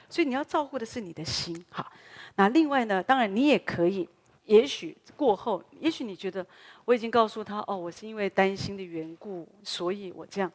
[0.08, 1.66] 所以你要照顾的是你的心。
[1.72, 1.92] 好，
[2.36, 4.08] 那另外呢，当然你也可以，
[4.44, 6.46] 也许过后，也许你觉得
[6.84, 10.52] 我已经告诉他哦，我是因为担心的缘故，所以我这样。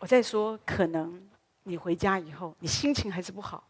[0.00, 1.22] 我在说可能。
[1.64, 3.62] 你回家以后，你心情还是不好，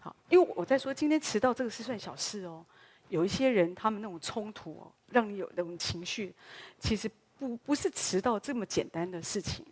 [0.00, 2.64] 好，因为我在说今天迟到这个是算小事哦。
[3.08, 6.34] 有一些人他们那种冲突哦，让你有那种情绪，
[6.78, 7.08] 其实
[7.38, 9.64] 不不是迟到这么简单的事情。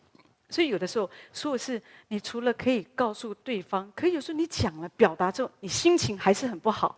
[0.49, 6.97] 所以有的时候说的是，你除了可以告诉对方，可以有时候你讲了表达之后，你心情还是很不好，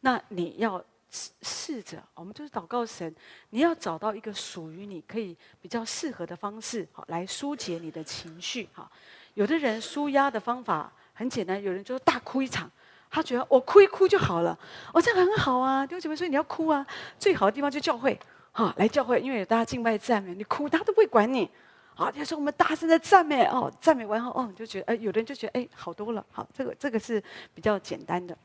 [0.00, 3.12] 那你要试着，我们就是祷告神，
[3.50, 8.68] 你要找到一个属于你可以比较适合的方式，好来疏解你的情绪。
[8.72, 8.88] 哈，
[9.36, 12.70] 有的人舒压的方法很简单，有人就大哭一场，
[13.10, 14.58] 他觉得我哭一哭就好了，
[14.94, 16.84] 哦，这样很好啊，弟兄姐妹，所以你要哭啊，
[17.18, 18.18] 最好的地方就教会，
[18.52, 21.48] 哈，来教会，因为有大家敬拜赞美，你哭他都不会管你。
[21.94, 26.24] 好，有时候我们大声的赞美哦，赞美完后哦，你就觉得哎，有的人就觉得哎，好多了。
[26.32, 27.22] 好，这个这个是
[27.54, 28.36] 比较简单的。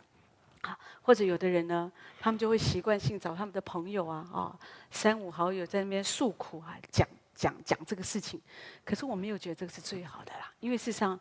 [0.62, 4.56] 啊，或者有的人呢，他们就会习惯性找他们的朋友啊，啊，
[4.92, 7.08] 三五好友在那边诉苦啊，讲
[7.42, 8.40] 讲讲这个事情。
[8.86, 11.20] 可是我没有觉得这个是最好的啦，因为事实上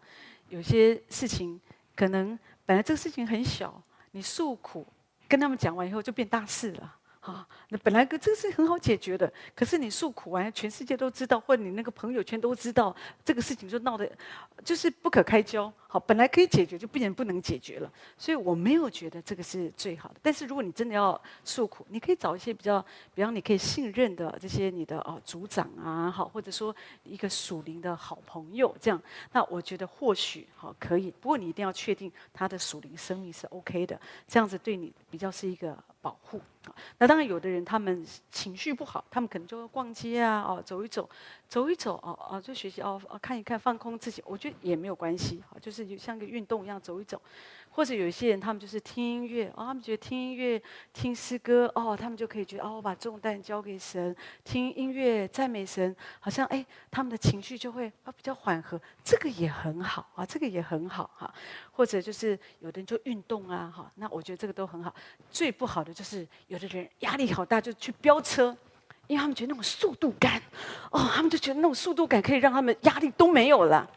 [0.51, 1.59] 有些事情
[1.97, 4.87] 可能本来这个事情很小，你诉苦
[5.27, 6.97] 跟他们讲完以后就变大事了。
[7.21, 14.11] 啊，那本来这个是很好解决的，可是你诉苦完，全世界都知道，或者你那个朋友圈都知道，这个事情就闹得
[14.64, 15.71] 就是不可开交。
[15.93, 17.93] 好，本来可以解决，就不然不能解决了。
[18.16, 20.14] 所以我没有觉得这个是最好的。
[20.22, 22.80] 但是如果你真的要诉苦，你可以找一些比较，
[23.12, 26.72] 比方你可以信任的这些你的哦组长啊，好，或者说
[27.03, 29.03] 一个属灵的好朋友这样。
[29.32, 35.76] 那我觉得或许好可以，不过你一定要确定他的属灵生命是 OK 的，这样子对你比较是一个。
[36.03, 36.41] 保护，
[36.97, 41.07] 那当然有的人他们情绪不好，他们可能就会逛街啊，哦，走一走，
[41.47, 47.20] 走一走，哦哦，就学习哦，看一看，放空自己，我觉得也没有关系，就是就像个运动一样走一走。
[47.72, 50.61] 或者有一些人，他们就是听音乐哦，他们觉得听音乐、
[50.93, 61.33] 听诗歌哦，他们就可以觉得哦，我把重担交给神，听音乐赞美神，好像哎，他们的情绪就会啊比较缓和，这个也很好啊，这个也很好哈。
[61.70, 64.93] 或者就是有的人就运动啊，哈，那我觉得这个都很好。
[65.31, 68.55] 最不好的就是有的人压力好大，就去飙车，
[69.07, 70.43] 因为他们觉得那种速度感，
[70.91, 73.89] 哦，他们就觉得那种速度感可以让他们压力都没有了。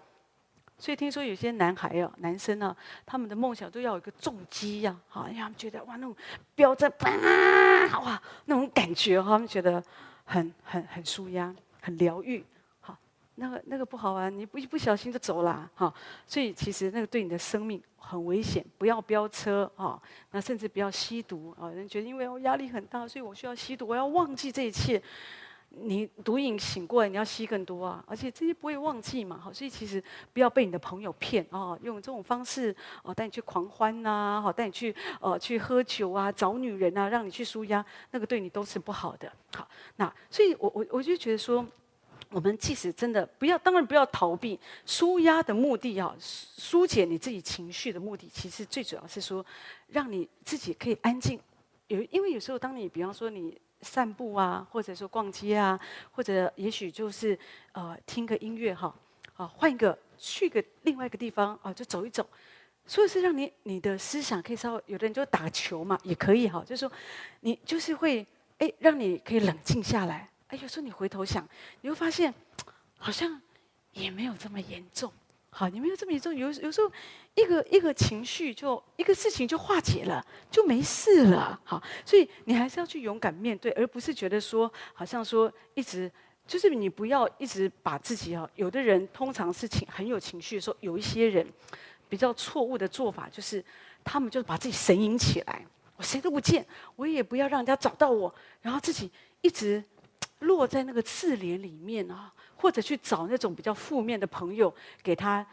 [0.83, 2.75] 所以听说有些男孩啊、男生啊，
[3.05, 6.13] 他们的梦想都要有一个重击呀，好，让他们觉得哇，那种
[6.55, 9.81] 飙着啊，哇，那种感觉哈，他们觉得
[10.25, 12.43] 很很很舒压，很疗愈。
[12.81, 12.97] 好，
[13.35, 15.93] 那个那个不好玩，你不一不小心就走了哈。
[16.27, 19.97] 所以其实那个对你的生命很危险，不要飙车啊，
[20.31, 21.69] 那甚至不要吸毒啊。
[21.69, 25.01] 人觉得因为我压力很大，所以我需要吸毒，我要忘记这一切。
[25.75, 28.03] 你毒瘾醒过来，你要吸更多啊！
[28.07, 30.01] 而且这些不会忘记嘛，好，所以其实
[30.31, 39.31] 不要被你的朋友骗哦，用这种方式哦带你去狂欢呐，好带你去呃去喝酒啊，找女人啊，让你去舒压，那个对你都是不好的。
[39.55, 41.65] 好，那所以我我我就觉得说，
[42.29, 49.43] 我们即使真的不要，当然不要逃避舒压的目的啊，疏解你自己情绪的目的，其实最主要是说，
[49.87, 51.39] 让你自己可以安静。
[51.87, 53.59] 有因为有时候当你比方说你。
[53.83, 55.79] 散步啊，或者说逛街啊，
[56.11, 57.37] 或者也许就是
[57.73, 58.93] 呃听个音乐哈，
[59.35, 62.25] 啊换一个去个另外一个地方啊，就走一走，
[62.87, 66.91] 所以是让你你的思想可以稍微，有的人就打球嘛，也可以哈，就是说
[67.41, 68.25] 你就是会
[68.59, 71.47] 哎让你可以冷静下来，哎有时候你回头想，
[71.81, 72.33] 你会发现
[72.97, 73.41] 好像
[73.91, 75.11] 也没有这么严重。
[75.55, 76.91] 好，你没有这么严重，有有时候
[77.35, 81.59] 一个一个情绪就一个事情就化解了，就没事了。
[81.63, 86.11] 好，所以你还是要去勇敢面对，而不是觉得说好像说一直
[86.47, 88.49] 就是你不要一直把自己啊。
[88.55, 91.47] 有的人通常是情很有情绪的时候，有一些人
[92.09, 93.63] 比较错误的做法就是
[94.03, 95.63] 他们就把自己神隐起来，
[95.95, 99.83] 我谁都不见，我也不要让人家找到我，然后自己一直
[100.43, 102.31] 落在那个自怜里面啊。
[102.55, 104.73] 或者去找那种比较负面的朋友，
[105.03, 105.45] 给他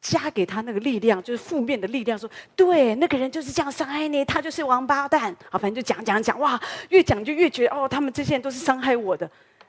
[0.00, 5.36] 加给他那个力量，就是负面的力量，说对那个人就是这样伤害你，他就是王八蛋。
[5.50, 6.56] 啊，反正就讲讲讲，哇，
[6.90, 9.28] 越讲就越觉得哦，他们这些人都是伤害我的。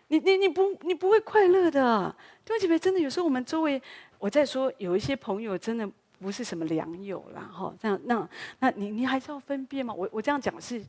[0.09, 3.81] 你你你不你不会快乐的，对不起，真的有时候我们周围，
[4.19, 5.89] 我在说有一些朋友真的
[6.19, 8.29] 不是什么良友啦，哈，这样那
[8.59, 9.91] 那你你还是要分辨嘛。
[9.91, 10.79] 我我这样讲是，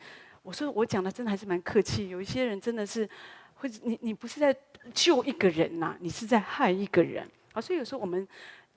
[0.42, 2.10] 我说我讲的真的还是蛮客气。
[2.10, 3.08] 有一些人真的是
[3.59, 4.56] 或者，你你不是在。
[4.94, 7.61] 救一个人呐、你是在害一个人啊！
[7.61, 8.26] 所以有时候我们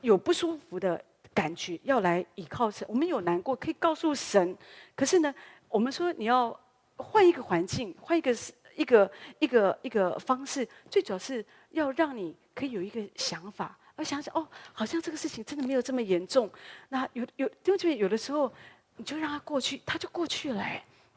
[0.01, 1.01] 有不舒服的
[1.33, 2.85] 感觉，要来依靠神。
[2.89, 4.57] 我们有难过，可以告诉神。
[4.93, 5.33] 可是呢，
[5.69, 6.59] 我们说你要
[6.97, 8.35] 换一个环境，换一个
[8.75, 9.09] 一个
[9.39, 16.51] 一个一个方式，最主要是要让你可以有一个想法，而想想哦，好像这个事情真的没有这么严重。
[16.89, 18.51] 那有有，因为有的时候
[18.97, 20.65] 你就让它过去，它就过去了。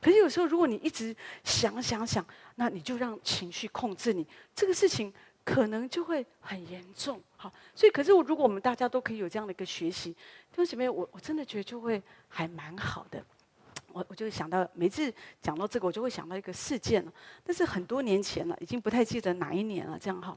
[0.04, 2.22] 可是有时候，如果你一直想想想，
[2.56, 5.10] 那你就让情绪控制你，这个事情
[5.42, 7.18] 可能就会很严重。
[7.38, 13.24] 好，所以可是我如果我们大家都可以有这样的一个学习，弟兄姊妹，我我真的觉得就会还蛮好的。
[13.94, 17.12] 我我就想到每次讲到这个，我就会想到一个事件了。
[17.44, 19.96] 但是很多年前了，已经不太记得哪一年了。
[19.96, 20.36] 这样哈，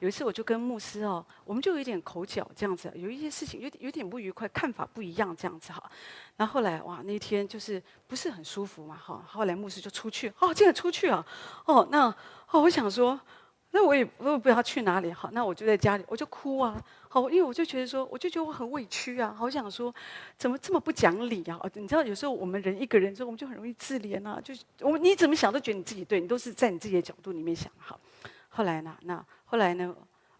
[0.00, 5.82] 有一次我就跟牧师哦，我们就有点口角这样子，有一些事情有点有点不愉快，看法不一样这样子哈。
[6.36, 9.24] 然后后来哇，那天就是不是很舒服嘛哈。
[9.28, 11.24] 后来牧师就出去，哦，竟然出去啊，
[11.66, 12.06] 哦，那
[12.50, 13.18] 哦，我想说。
[13.76, 19.94] 那我也我也不知道去哪里好，那我就在家里，我就哭啊，好，因为我就觉得说，我就觉得我很委屈啊，好想说，
[20.38, 21.60] 怎么这么不讲理啊？
[21.74, 28.00] 你知道，有时候我们人一个人之后，我们就很容易自怜啊，就是我你怎么想都觉得你自己对，你都是在你自己的角度里面想好。
[28.48, 29.94] 后来呢，那后来呢？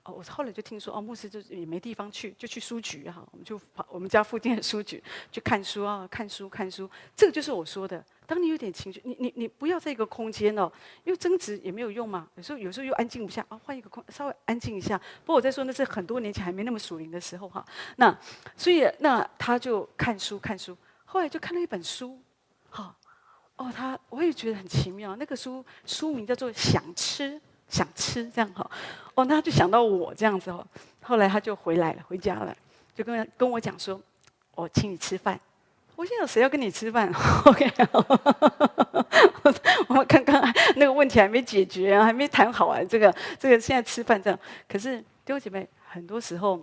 [0.04, 6.88] 哦，我后来就听说，哦，牧师就也没地方去，就去书局哈，我们就跑我们家附近的书局去看书啊，看书看书。
[7.16, 10.70] 这个就是我说的，当你有点情绪，你你你不要在一个空间哦，
[11.04, 12.28] 因为争执也没有用嘛。
[12.34, 14.98] 有时候有时候又安静不下啊，换一个空，稍微安静一下。
[15.24, 17.64] 不过我在说那是很多年前还没那么属灵的时候哈。
[17.96, 18.16] 那
[18.56, 22.18] 所以那他就看书看书，后来就看了一本书，
[22.70, 22.94] 哈，
[23.56, 27.32] 哦，他我也觉得很奇妙，那个书书名叫做《想吃》。
[27.68, 28.70] 想吃这样哈，
[29.16, 30.64] 哦，那他就想到我这样子哦。
[31.02, 32.56] 后来他就回来了，回家了，
[32.94, 34.00] 就跟跟我讲说
[34.54, 35.40] ：“我请你吃饭。”
[35.96, 37.10] 我现在有谁要跟你吃饭？
[37.46, 37.72] OK，
[39.88, 40.42] 我们刚刚
[40.76, 42.78] 那个问题还没解决啊，还没谈好啊。
[42.84, 44.38] 这个这个现在吃饭这样，
[44.68, 46.62] 可是弟兄姐妹很多时候，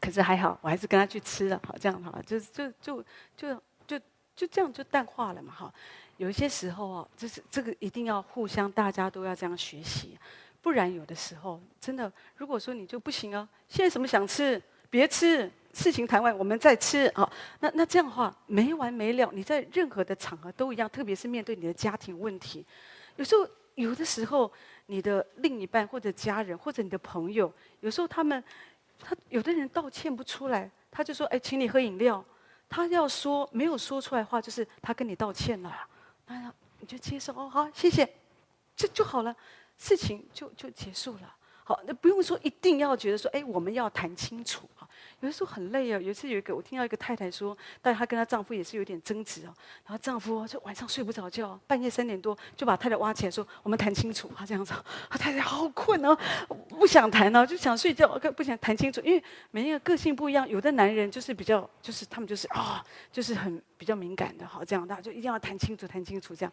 [0.00, 3.04] 可是还好，我还是跟他去吃了，好这样哈，就就就
[3.36, 3.54] 就
[3.86, 3.98] 就
[4.34, 5.72] 就这样就淡化了嘛哈。
[6.16, 10.18] 有一些时候哦，就是这个一定要互相，大家都要这样学习，
[10.62, 22.64] 不然有的时候真的，如果说你就不行啊，现在什么想吃，别吃，事情谈完我们再吃啊，那那这样的话没完没了，你在任何的场合都一样，特别是面对你的家庭问题，
[23.16, 24.50] 有时候有的时候
[24.86, 28.42] 你的另一半或者家人或者你的朋友，有时候他们
[28.98, 32.24] 他有的人道歉不出来，他就说哎，请你喝饮料，
[32.70, 35.76] 他要说没有说出来的话，就是他跟你道歉了。
[36.26, 36.50] 那
[36.80, 38.06] 你就接受哦，好，谢谢，
[38.74, 39.36] 这就，就好了，
[39.76, 41.36] 事情就就结束了。
[41.64, 44.85] 好，那不用说一定要觉得说，哎，我们要谈清楚哈。
[45.20, 45.98] 有的时候很累啊。
[46.00, 49.54] 有一次有一个，我听到一个太太说，但她跟她丈夫也是有点争执哦。
[49.84, 54.30] 然后丈夫就晚上睡不着觉，半夜三点多就把太太挖起来说，我们谈清楚。
[54.36, 54.72] 她这样子，
[55.08, 56.16] 她太太好困哦，
[56.68, 58.06] 不想谈哦，就想睡觉，
[58.36, 59.00] 不想谈清楚。
[59.02, 66.52] 因为每一个个性不一样，有的男人就是比较，就是他们就是啊，就是很比较敏感的，好这样，那就一定要谈清楚，谈清楚这样。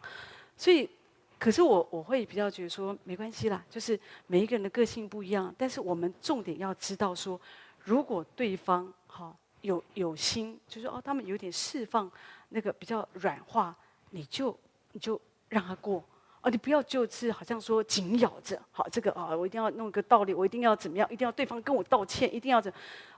[0.56, 0.88] 所以。
[1.36, 3.98] 可是我我会比较觉得说没关系啦，就是
[4.28, 7.38] 每一个人的个性不一样，但是我们重点要知道说，
[7.84, 12.10] 如果对方哈有有心，就是哦他们有点释放
[12.48, 13.74] 那个比较软化，
[14.10, 14.58] 你就
[14.92, 16.02] 你就让他过
[16.40, 22.72] 哦，你不要就是好像说紧咬着，好这个啊我一定要弄个道理，我一定要怎么样，一定要对方跟我道歉，一定要怎，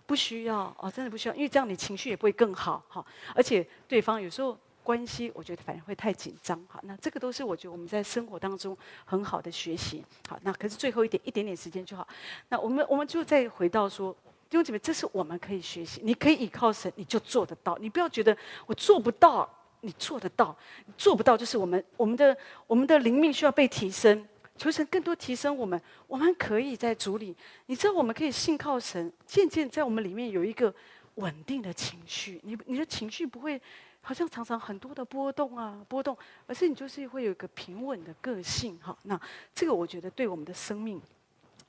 [0.05, 3.05] 不需要哦，真的不需要，因为这样你情绪也不会更好哈，
[3.35, 4.57] 而且对方有时候。
[4.87, 6.57] 关系，我觉得反而会太紧张。
[6.69, 10.01] 好，那这个都是我觉得我们在生活当中很好的学习。
[10.29, 12.07] 好，那可是最后一点，一点点时间就好。
[12.51, 14.15] 那我们我们就再回到说，
[14.49, 16.01] 弟兄姐妹，这是我们可以学习。
[16.05, 17.77] 你可以依靠神，你就做得到。
[17.79, 18.37] 你不要觉得
[18.67, 19.49] 我做不到，
[19.81, 20.57] 你做得到。
[20.97, 22.37] 做不到就是我们我们的
[22.67, 24.27] 我们的灵命需要被提升，
[24.57, 25.81] 求神更多提升我们。
[26.07, 27.35] 我们可以在主里，
[27.67, 30.73] 你知道我们可以信靠神，渐渐在我们里面有一个
[31.17, 32.41] 稳定的情绪。
[32.45, 33.61] 你你的情绪不会。
[34.03, 36.17] 好像常常很多的波动啊，波动，
[36.47, 38.97] 而是你就是会有一个平稳的个性哈。
[39.03, 39.21] 那
[39.53, 41.03] 这个我觉得对我们的生命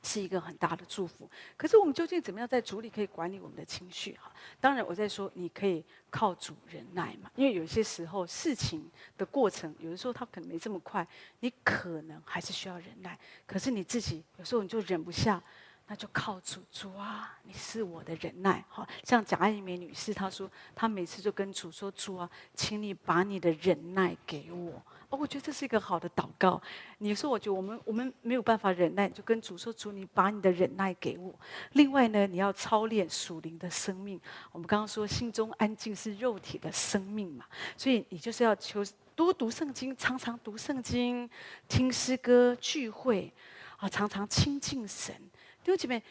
[0.04, 1.30] 是一个很大的祝福。
[1.56, 4.32] 可是我们究竟怎么样在主里可以管理我们的情绪哈？
[4.60, 11.08] 当然我在说你可以靠主忍耐嘛，因为有些时候事情的过程，有的时候它可能没这么快，
[11.40, 13.18] 你可能还是需要忍耐。
[13.46, 15.42] 可是你自己有时候你就忍不下。
[15.90, 18.62] 那就靠主，主啊，你是我的忍耐。
[18.68, 26.62] 好，像贾爱梅女士，她说，她每次就跟主说：“主啊，请你把你的忍耐给我。”哦，我觉得这是一个好的祷告。
[26.98, 31.34] 你说，我觉得我们我们没有办法忍耐，就跟主说：“主，你把你的忍耐给我。”
[31.74, 34.20] 另外呢，你要操练属灵的生命。
[34.52, 37.46] 我们刚刚说，心中安静是肉体的生命嘛，
[37.78, 38.84] 所以你就是要求
[39.16, 41.30] 多读圣经，常常读圣经，
[41.70, 43.32] 听诗歌聚会，
[43.78, 45.16] 啊，常常亲近神。
[45.64, 46.04] 弟兄姐妹，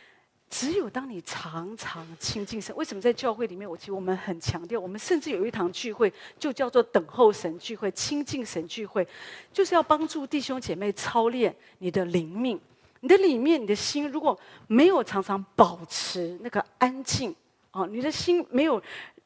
[0.48, 9.06] 只有当你常常亲近神，为什么在教会里面，我其实我们很强调，我们甚至有一堂聚会就叫做等候神聚会、亲近神聚会，
[9.52, 12.58] 就是要帮助弟兄姐妹操练你的灵命。
[13.00, 14.38] 你的里面，你的心如果
[14.68, 17.34] 没有常常保持那个安静
[17.72, 18.82] 啊，你的心没有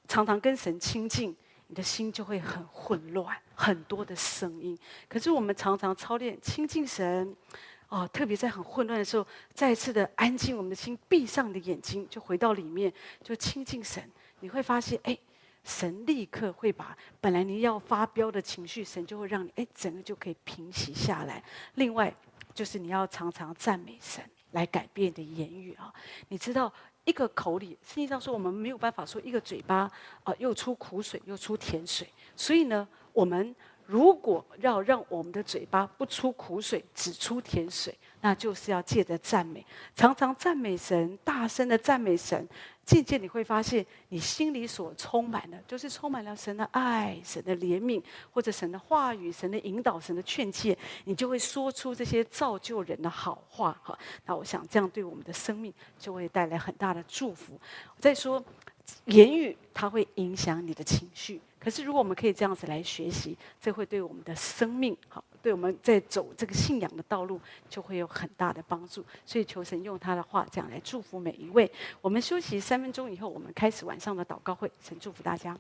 [0.09, 1.37] 常常跟神亲近，
[1.69, 4.77] 你的心就会很混乱，很多的声音。
[5.09, 7.37] 可是我们常常操练亲近神。
[7.91, 12.91] 哦，特别在很混乱的时候，再一次的安静我们的心，闭上你的眼睛，就回到里面，
[13.23, 14.03] 就亲近神。
[14.39, 15.19] 你会发现，哎，
[15.65, 21.43] 神立刻会把本来你要发飙的情绪，神就会让你哎，整个就可以平息下来。
[21.75, 22.15] 另外，
[22.55, 25.93] 就是你要常常赞美神，来改变你的言语啊。
[26.29, 26.73] 你知道，
[27.05, 29.91] 一个口里，实际上说我们没有办法说一个嘴巴
[30.23, 32.09] 啊、又出苦水又出甜水。
[32.37, 33.53] 所以呢，我们
[33.91, 37.93] 如果要让我们的嘴巴不出苦水，只出甜水。
[38.23, 39.65] 那就是要借着赞美，
[39.97, 42.47] 常常赞美神，大声的赞美神，
[42.85, 50.77] 渐渐你会发现，你心里所充满的，就是充满了神的爱、神的怜悯，或者神的话语、神的引导、神的劝诫，
[51.07, 53.75] 你就会说出这些造就人的好话。
[53.83, 57.59] 哈，那我想这样对我们的生命就会带来很大的祝福。
[57.99, 58.45] 再说，
[59.07, 65.23] 言语它会影响你的情绪，可是如果我们可以这样子来学习，这会对我们的生命好。
[65.43, 69.03] 对我们在走这个信仰的道路，就会有很大的帮助。
[69.25, 71.71] 所以求神用他的话这样来祝福每一位。
[72.03, 74.71] 我们休息三分钟以后，我们开始晚上的祷告会。
[74.83, 75.57] 神祝福大家。